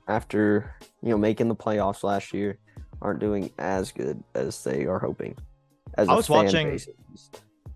[0.08, 2.58] after you know making the playoffs last year,
[3.02, 5.36] aren't doing as good as they are hoping.
[5.98, 6.88] As I was watching- base,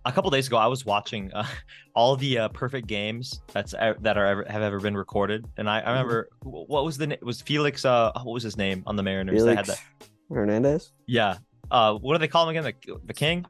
[0.06, 1.46] a couple days ago i was watching uh,
[1.96, 5.46] all the uh, perfect games that's uh, that are ever have ever been recorded.
[5.58, 8.56] And i, I remember wh- what was the name was felix uh what was his
[8.58, 10.36] name on the mariners that had Felix that?
[10.36, 10.92] Hernandez.
[11.06, 11.38] yeah.
[11.70, 12.64] Uh what do they call him again?
[12.86, 13.46] The, the king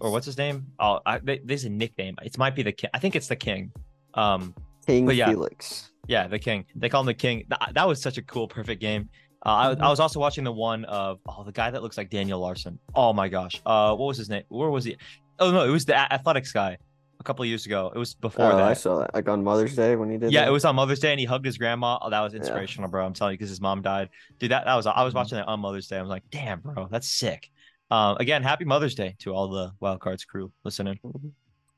[0.00, 2.90] or what's his name oh I, they, there's a nickname it might be the king
[2.94, 3.72] i think it's the king
[4.14, 4.54] um
[4.86, 5.26] King yeah.
[5.30, 5.90] Felix.
[6.06, 6.64] yeah, the king.
[6.76, 7.44] They call him the king.
[7.48, 9.08] That, that was such a cool, perfect game.
[9.44, 9.82] Uh, I, Mm-hmm.
[9.82, 12.78] I was also watching the one of oh the guy that looks like Daniel Larson.
[12.94, 13.60] Oh my gosh.
[13.66, 14.44] Uh, what was his name?
[14.48, 14.96] Where was he?
[15.40, 16.78] Oh no, it was the athletics guy.
[17.18, 17.90] A couple of years ago.
[17.92, 20.30] It was before Oh, I saw that like on Mother's Day when he did.
[20.30, 20.48] Yeah, that.
[20.48, 21.98] it was on Mother's Day, and he hugged his grandma.
[22.00, 23.04] Oh, that was inspirational, bro.
[23.04, 24.10] I'm telling you, because his mom died.
[24.38, 25.16] Dude, that, that was I was Mhm.
[25.16, 25.96] watching that on Mother's Day.
[25.98, 27.50] I was like, damn, bro, that's sick.
[27.90, 30.98] Um, again, happy Mother's Day to all the Wild Cards crew listening.
[31.04, 31.32] Mhm.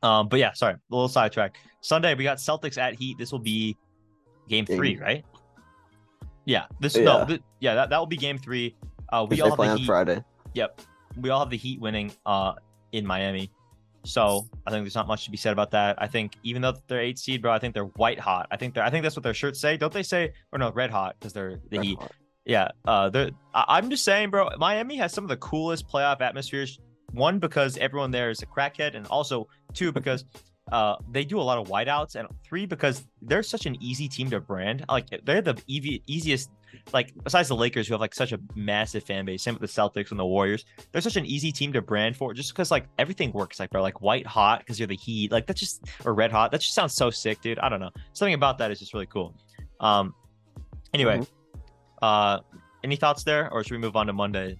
[0.06, 1.56] Um, but yeah, sorry, a little sidetrack.
[1.80, 3.18] Sunday we got Celtics at Heat.
[3.18, 3.76] This will be
[4.48, 5.24] game three, Game- right?
[6.44, 6.66] Yeah.
[6.80, 7.02] This Yeah.
[7.04, 8.74] no, th- yeah, that, that will be game three.
[9.10, 9.86] Uh, we all have the Heat.
[9.86, 10.24] Friday.
[10.54, 10.80] Yep,
[11.20, 12.54] we all have the Heat winning uh
[12.92, 13.50] in Miami.
[14.04, 16.00] So I think there's not much to be said about that.
[16.00, 18.46] I think even though they're eight seed, bro, I think they're white hot.
[18.50, 19.76] I think they're I think that's what their shirts say.
[19.76, 21.98] Don't they say or no red hot because they're the Red Heat.
[21.98, 22.12] Hot.
[22.48, 24.48] Yeah, uh, they're, I- I'm just saying, bro.
[24.58, 26.80] Miami has some of the coolest playoff atmospheres.
[27.12, 30.24] One because everyone there is a crackhead, and also two because
[30.72, 34.30] uh, they do a lot of whiteouts, and three because they're such an easy team
[34.30, 34.84] to brand.
[34.88, 36.50] Like they're the easy, easiest.
[36.92, 39.66] Like besides the Lakers, who have like such a massive fan base, same with the
[39.80, 40.64] Celtics and the Warriors.
[40.92, 43.58] They're such an easy team to brand for, just because like everything works.
[43.58, 45.32] Like bro, like white hot because you're the Heat.
[45.32, 46.50] Like that's just or red hot.
[46.50, 47.58] That just sounds so sick, dude.
[47.58, 47.90] I don't know.
[48.12, 49.34] Something about that is just really cool.
[49.80, 50.14] Um.
[50.94, 51.22] Anyway,
[52.02, 52.38] uh,
[52.84, 54.56] any thoughts there, or should we move on to Monday?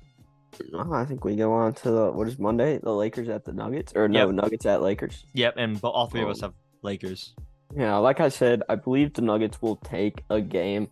[0.74, 2.78] Oh, I think we go on to the what is Monday?
[2.78, 4.34] The Lakers at the Nuggets, or no, Yep.
[4.34, 5.24] Nuggets at Lakers.
[5.34, 7.34] Yep, and but all three of us Um, have Lakers.
[7.76, 10.88] Yeah, like I said, I believe the Nuggets will take a game,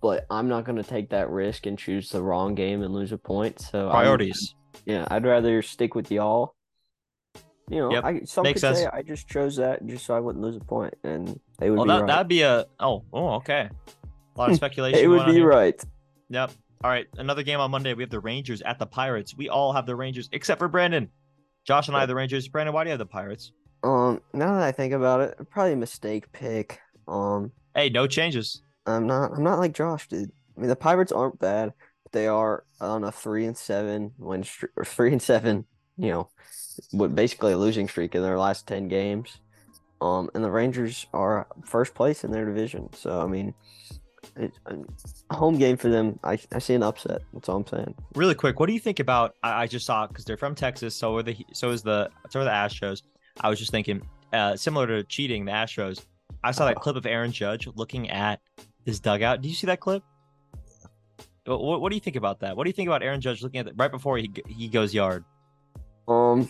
[0.00, 3.12] but I'm not going to take that risk and choose the wrong game and lose
[3.12, 3.60] a point.
[3.60, 4.54] So I'm- Priorities.
[4.86, 6.54] yeah, I'd rather stick with y'all.
[7.70, 8.86] You know, Yep, I some makes could say.
[8.86, 11.84] I just chose that just so I wouldn't lose a point, and they would Well,
[11.86, 12.06] be that right.
[12.08, 13.68] that'd be a oh oh okay.
[14.34, 14.98] A lot of speculation.
[14.98, 15.46] It would be here.
[15.46, 15.82] right.
[16.30, 16.52] Yep.
[16.82, 17.94] All right, another game on Monday.
[17.94, 19.34] We have the Rangers at the Pirates.
[19.34, 21.08] We all have the Rangers except for Brandon.
[21.66, 22.46] Josh and I have the Rangers.
[22.48, 23.52] Brandon, why do you have the Pirates?
[23.82, 26.80] Um, now that I think about it, probably a mistake pick.
[27.08, 28.62] Um, Hey, no changes.
[28.86, 29.32] I'm not.
[29.32, 30.30] I'm not like Josh, dude.
[30.56, 31.72] I mean, the Pirates aren't bad.
[32.04, 35.64] But they are on a three and seven win streak, or three and seven.
[35.96, 36.28] You know,
[36.92, 39.40] with basically a losing streak in their last ten games.
[40.00, 42.92] Um, and the Rangers are first place in their division.
[42.92, 43.54] So I mean,
[44.36, 44.52] it,
[45.30, 46.18] a home game for them.
[46.24, 47.22] I, I see an upset.
[47.32, 47.94] That's all I'm saying.
[48.14, 49.34] Really quick, what do you think about?
[49.42, 52.40] I, I just saw because they're from Texas, so are the so is the so
[52.40, 53.02] are the Astros.
[53.40, 56.04] I was just thinking, uh, similar to cheating, the Astros.
[56.42, 56.80] I saw that Oh.
[56.80, 58.40] clip of Aaron Judge looking at
[58.84, 59.40] his dugout.
[59.42, 60.02] Did you see that clip?
[61.46, 62.56] What, what, do you think about that?
[62.56, 64.94] What do you think about Aaron Judge looking at it right before he he goes
[64.94, 65.24] yard?
[66.08, 66.48] Um,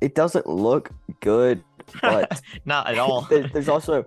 [0.00, 1.62] it doesn't look good,
[2.00, 3.22] but Not at all.
[3.30, 4.04] there- there's also,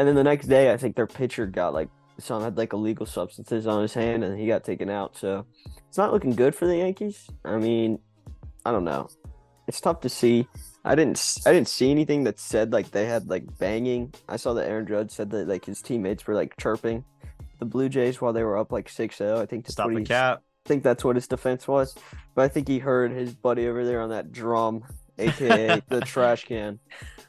[0.00, 3.04] and then the next day, I think their pitcher got like some had like illegal
[3.04, 5.14] substances on his hand, and he got taken out.
[5.14, 5.44] So
[5.86, 7.28] it's not looking good for the Yankees.
[7.44, 7.98] I mean,
[8.64, 9.08] I don't know.
[9.68, 10.48] It's tough to see.
[10.86, 14.14] I didn't I didn't see anything that said like they had like banging.
[14.26, 17.04] I saw that Aaron Judge said that like his teammates were like chirping
[17.58, 19.36] the Blue Jays while they were up like 6-0.
[19.36, 20.42] I think Stop the cap.
[20.64, 21.94] I think that's what his defense was.
[22.34, 24.82] But I think he heard his buddy over there on that drum,
[25.20, 26.78] aka the trash can,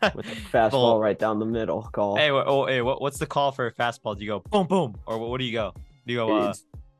[0.16, 2.16] with a fastball right down the middle call.
[2.18, 4.18] Hey, wha- oh, hey, what, what's the call for a fastball?
[4.18, 5.74] Do you go boom, boom, or what, what do you go?
[6.06, 6.36] Do you go?
[6.36, 6.54] Uh,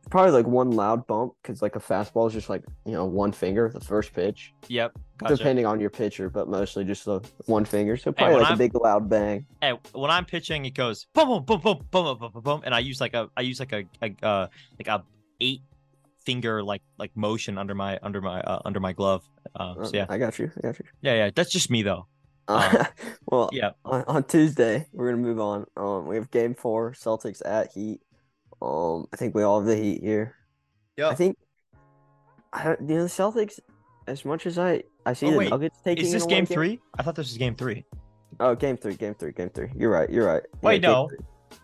[0.10, 3.32] probably like one loud bump because like a fastball is just like you know one
[3.32, 5.38] finger, the first pitch, yep, gotcha.
[5.38, 7.98] depending on your pitcher, but mostly just the one finger.
[7.98, 9.46] So probably when like a I'm- big loud bang.
[9.62, 12.62] Hey, when I'm pitching, it goes boom, boom, boom, boom, boom, boom, boom, boom, boom,
[12.66, 15.04] and I use like a, I use like a, a uh, like a
[15.39, 15.62] eight
[16.26, 19.24] finger like like motion under my under my uh, under my glove.
[19.55, 20.51] Uh, Uh, so yeah, I got you.
[20.57, 20.86] I got you.
[21.01, 21.30] yeah, yeah.
[21.34, 22.07] That's just me though.
[22.47, 22.86] Uh,
[23.28, 25.65] well, Yeah, on, on Tuesday, we're gonna move on.
[25.78, 28.01] Um, we have Game Four, Celtics at Heat.
[28.61, 30.36] Um, I think we all have the Heat here.
[30.97, 31.07] Yeah.
[31.07, 31.15] I yeah.
[31.15, 31.38] think,
[32.53, 33.59] I don't, you know, the Celtics.
[34.07, 36.03] As much as I, I see Oh, the wait, Nuggets taking.
[36.03, 36.80] Is this game three?
[36.97, 37.86] I thought this was game three.
[38.39, 39.69] Oh, game three, game three, game three.
[39.78, 40.09] You're right.
[40.09, 40.41] You're right.
[40.61, 41.09] Wait, game no.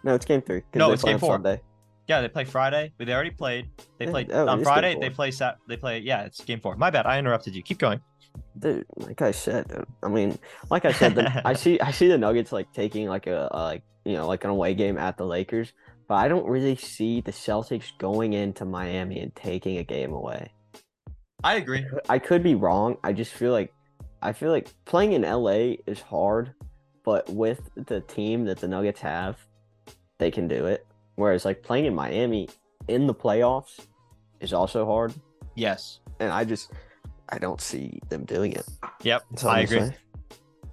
[0.03, 0.61] No, it's game Three.
[0.75, 1.33] No, it's game four.
[1.33, 1.61] Sunday.
[2.07, 3.69] Yeah, they play Friday, they already played.
[3.97, 4.97] They played oh, on Friday.
[4.99, 5.57] They play Sat.
[5.67, 5.99] They play.
[5.99, 6.75] Yeah, it's game four.
[6.77, 7.05] My bad.
[7.05, 7.61] I interrupted you.
[7.61, 7.99] Keep going.
[8.57, 10.37] Dude, like I said, I mean,
[10.69, 13.61] like I said, the, I see, I see the Nuggets like taking like a, a
[13.63, 15.73] like you know like an away game at the Lakers,
[16.07, 20.51] but I don't really see the Celtics going into Miami and taking a game away.
[21.43, 21.85] I agree.
[22.09, 22.97] I could be wrong.
[23.03, 23.73] I just feel like
[24.21, 26.53] I feel like playing in LA is hard,
[27.03, 29.37] but with the team that the Nuggets have,
[30.19, 30.85] they can do it.
[31.18, 32.47] Whereas like playing in Miami
[32.88, 33.80] in the playoffs
[34.39, 35.13] is also hard,
[35.55, 35.99] Yes.
[36.22, 36.72] and I just
[37.30, 38.65] I don't see them doing it.
[39.03, 39.24] Yep.
[39.45, 39.80] I agree.
[39.82, 39.89] All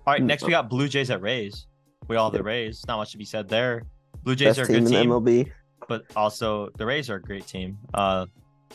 [0.07, 0.21] right.
[0.23, 1.67] Mm, Next, we got Blue Jays at Rays.
[2.07, 2.85] We all have the Rays.
[2.87, 3.83] Not much to be said there.
[4.23, 5.53] Blue Jays Best are a team good in team, MLB.
[5.89, 7.79] but also the Rays are a great team.
[7.95, 8.27] Uh,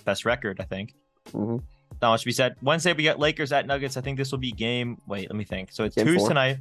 [0.03, 0.93] best record, I think.
[1.31, 1.61] Mhm.
[2.01, 2.55] Not much to be said.
[2.61, 3.95] Wednesday, we got Lakers at Nuggets.
[3.95, 4.97] I think this will be game.
[5.07, 5.71] Wait, let me think.
[5.71, 6.27] So it's Game two four?
[6.29, 6.57] tonight.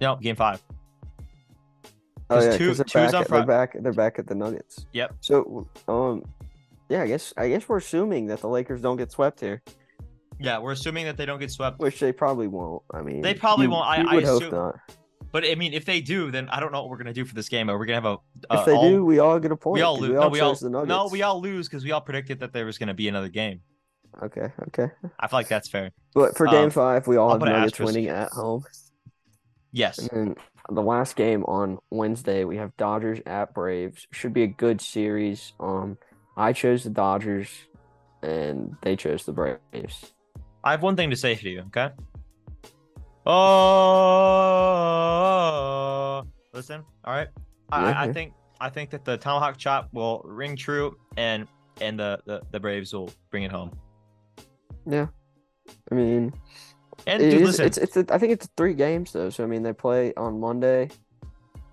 [0.00, 0.62] No, game five.
[2.30, 3.14] Oh yeah, two- they're two's back.
[3.14, 3.76] on At, they're back.
[3.80, 4.86] They're back at the Nuggets.
[4.92, 5.14] Yep.
[5.20, 6.24] So, um,
[6.88, 9.62] yeah, I guess I guess we're assuming that the Lakers don't get swept here,
[10.40, 11.78] Yeah, we're assuming that they don't get swept.
[11.80, 12.82] which they probably won't.
[12.92, 13.86] I mean, They probably you- won't.
[13.86, 14.78] I- I would hope assume- not.
[15.32, 17.34] But I mean, if they do, then I don't know what we're gonna do for
[17.34, 17.68] this game.
[17.68, 18.18] Are we gonna have a?
[18.54, 19.74] Uh, if they all- do, we all get a point.
[19.74, 20.10] we all lose.
[20.10, 20.88] We no, we all the Nuggets.
[20.88, 23.60] no, we all lose because we all predicted that there was gonna be another game.
[24.22, 24.90] Okay, okay.
[25.18, 25.90] I feel like that's fair.
[26.14, 28.62] But for Game Um, Five, we all I'll have Nuggets winning at home.
[29.72, 29.98] Yes.
[29.98, 30.36] And then
[30.70, 34.06] the last game on Wednesday, we have Dodgers at Braves.
[34.12, 35.52] Should be a good series.
[35.60, 35.98] Um,
[36.36, 37.48] I chose the Dodgers,
[38.22, 40.12] and they chose the Braves.
[40.62, 41.90] I have one thing to say to you, okay?
[43.26, 43.34] Oh,
[46.52, 46.82] listen.
[47.04, 47.28] All right.
[47.70, 51.46] I, I, I think I think that the tomahawk chop will ring true, and
[51.80, 53.72] and the the, the Braves will bring it home.
[54.86, 55.06] Yeah,
[55.90, 56.34] I mean,
[57.06, 57.96] And it dude, is- listen, it's it's.
[57.96, 59.30] A, I think it's three games though.
[59.30, 60.90] So I mean, they play on Monday,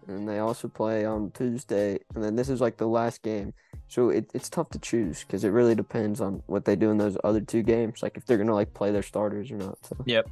[0.07, 3.53] and they also play on Tuesday, and then this is like the last game.
[3.87, 6.97] So it, it's tough to choose because it really depends on what they do in
[6.97, 8.01] those other two games.
[8.01, 9.77] Like if they're gonna like play their starters or not.
[9.85, 9.97] So.
[10.05, 10.29] Yep,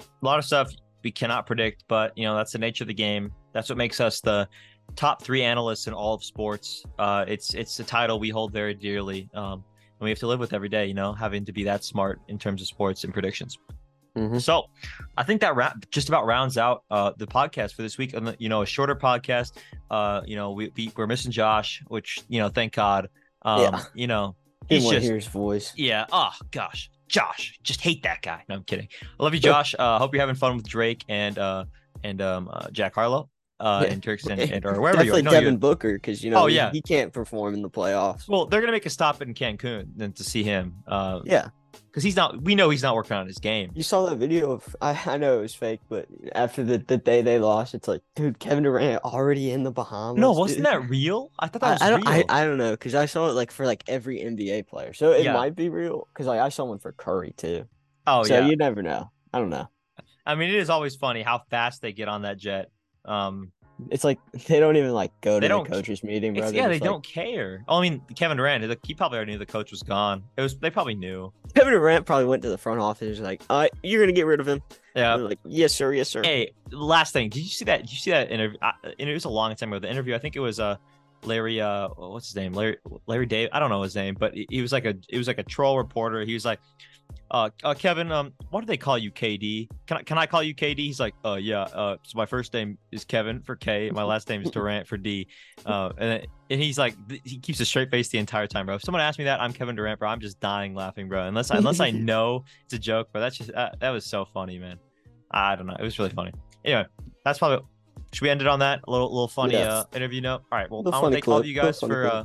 [0.00, 0.72] a lot of stuff
[1.02, 3.32] we cannot predict, but you know that's the nature of the game.
[3.52, 4.48] That's what makes us the
[4.96, 6.84] top three analysts in all of sports.
[6.98, 9.62] Uh, it's it's a title we hold very dearly, um, and
[10.00, 10.86] we have to live with every day.
[10.86, 13.58] You know, having to be that smart in terms of sports and predictions.
[14.16, 14.40] Mhm.
[14.42, 14.64] So,
[15.16, 18.12] I think that ra- just about rounds out uh, the podcast for this week.
[18.14, 19.52] And you know, a shorter podcast.
[19.90, 23.08] Uh, you know, we, we we're missing Josh, which you know, thank God.
[23.42, 23.82] Um, Yeah.
[23.94, 24.36] You know,
[24.68, 25.72] he's just hear his voice.
[25.76, 26.06] yeah.
[26.12, 28.42] Oh gosh, Josh, just hate that guy.
[28.48, 28.88] No, I'm kidding.
[29.18, 29.74] I love you, Josh.
[29.78, 31.64] Uh, hope you're having fun with Drake and uh
[32.04, 33.92] and um uh, Jack Harlow uh Yeah.
[33.92, 35.16] in Turks and, and or wherever you are.
[35.16, 36.70] Definitely No, Devin Booker because you know Oh, he- yeah.
[36.72, 38.28] he, can't perform in the playoffs.
[38.28, 40.76] well, they're gonna make a stop in Cancun then to see him.
[40.86, 41.48] Uh, Yeah,
[41.86, 42.40] because he's not.
[42.42, 43.70] We know he's not working on his game.
[43.74, 46.96] you saw that video of I, I know it was fake, but after the, the
[46.96, 50.20] day they lost, it's like, dude, Kevin Durant already in the Bahamas.
[50.20, 50.66] No, wasn't dude.
[50.66, 51.30] that real?
[51.38, 52.24] I thought that I, was I don't real.
[52.28, 55.12] I, I don't know because I saw it like for like every NBA player, so
[55.12, 55.32] it Yeah.
[55.34, 57.64] might be real because like I saw one for Curry too.
[58.06, 58.22] oh yeah.
[58.24, 58.46] so yeah.
[58.46, 59.10] you never know.
[59.32, 59.68] I don't know.
[60.26, 62.70] I mean, it is always funny how fast they get on that jet.
[63.04, 63.52] Um,
[63.90, 66.48] It's like they don't even like go to They the coaches meeting, bro.
[66.50, 67.64] yeah, they like- don't care.
[67.68, 70.22] Oh, I mean, Kevin Durant, he probably already knew the coach was gone.
[70.36, 71.32] It was they probably knew.
[71.54, 74.46] Kevin Durant probably went to the front office like, "Uh, you're gonna get rid of
[74.48, 74.62] him."
[74.94, 75.14] Yeah.
[75.14, 75.92] Like, "Yes, sir.
[75.92, 77.28] Yes, sir." Hey, last thing.
[77.30, 77.82] Did you see that?
[77.82, 78.58] Did you see that interview?
[78.62, 79.80] Uh, it was a long time ago.
[79.80, 80.14] The interview.
[80.14, 80.76] I think it was uh
[81.24, 81.60] Larry.
[81.60, 82.52] Uh, what's his name?
[82.52, 82.78] Larry.
[83.06, 83.48] Larry Dave.
[83.52, 84.94] I don't know his name, but he, he was like a.
[85.08, 86.22] It was like a troll reporter.
[86.24, 86.60] He was like,
[87.30, 88.10] uh, uh, Kevin.
[88.10, 89.68] Um, what do they call you, KD?
[89.86, 90.78] Can I can I call you KD?
[90.78, 91.62] He's like, uh, yeah.
[91.62, 93.90] Uh, so my first name is Kevin for K.
[93.90, 95.28] My last name is Durant for D.
[95.64, 98.74] Uh, and and he's like, he keeps a straight face the entire time, bro.
[98.74, 100.08] If someone asked me that, I'm Kevin Durant, bro.
[100.08, 101.26] I'm just dying laughing, bro.
[101.26, 103.20] Unless I unless I know it's a joke, bro.
[103.20, 104.78] That's just uh, that was so funny, man.
[105.30, 105.76] I don't know.
[105.78, 106.32] It was really funny.
[106.64, 106.86] Anyway,
[107.24, 107.64] that's probably.
[108.12, 109.70] Should we end it on that a little little funny Yes.
[109.70, 110.42] uh, interview note?
[110.50, 110.68] All right.
[110.68, 112.06] Well, I want to thank all of you guys for.
[112.06, 112.24] uh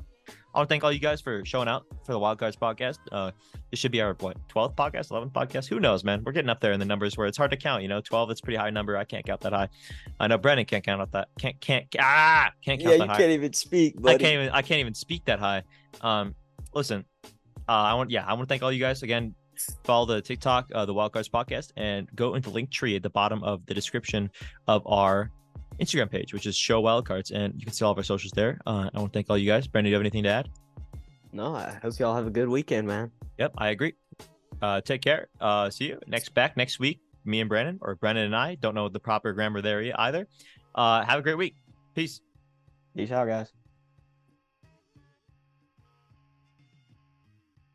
[0.56, 3.00] I want to thank all you guys for showing out for the Wild Cards podcast.
[3.12, 3.32] Uh,
[3.72, 5.68] this should be our what twelfth podcast, eleventh podcast.
[5.68, 6.24] Who knows, man?
[6.24, 7.82] We're getting up there in the numbers where it's hard to count.
[7.82, 8.96] You know, twelve is a pretty high number.
[8.96, 9.68] I can't count that high.
[10.18, 11.28] I know Brennan can't count out that.
[11.38, 13.18] Can't can't ah can't count yeah, you high.
[13.18, 13.96] can't even speak.
[14.06, 15.64] I can't even I can't even speak that high.
[16.00, 16.36] Um,
[16.74, 17.28] listen, uh,
[17.68, 19.36] I want yeah I want to thank all you guys again.
[19.84, 23.10] Follow the TikTok, uh, the Wildcards podcast, and go into the link tree at the
[23.10, 24.30] bottom of the description
[24.68, 25.32] of our
[25.80, 28.60] Instagram page, which is Show Wildcards, and you can see all of our socials there.
[28.66, 29.68] Uh, I want to thank all you guys.
[29.68, 30.50] Brandon, do you have anything to add?
[31.32, 33.12] No, I hope y'all have a good weekend, man.
[33.38, 33.94] Yep, I agree.
[34.62, 35.28] Uh, take care.
[35.42, 37.00] Uh, see you next back next week.
[37.26, 40.28] Me and Brandon, or Brandon and I, don't know the proper grammar there either.
[40.74, 41.56] Uh, have a great week.
[41.96, 42.22] Peace.
[42.96, 43.52] Peace out, guys.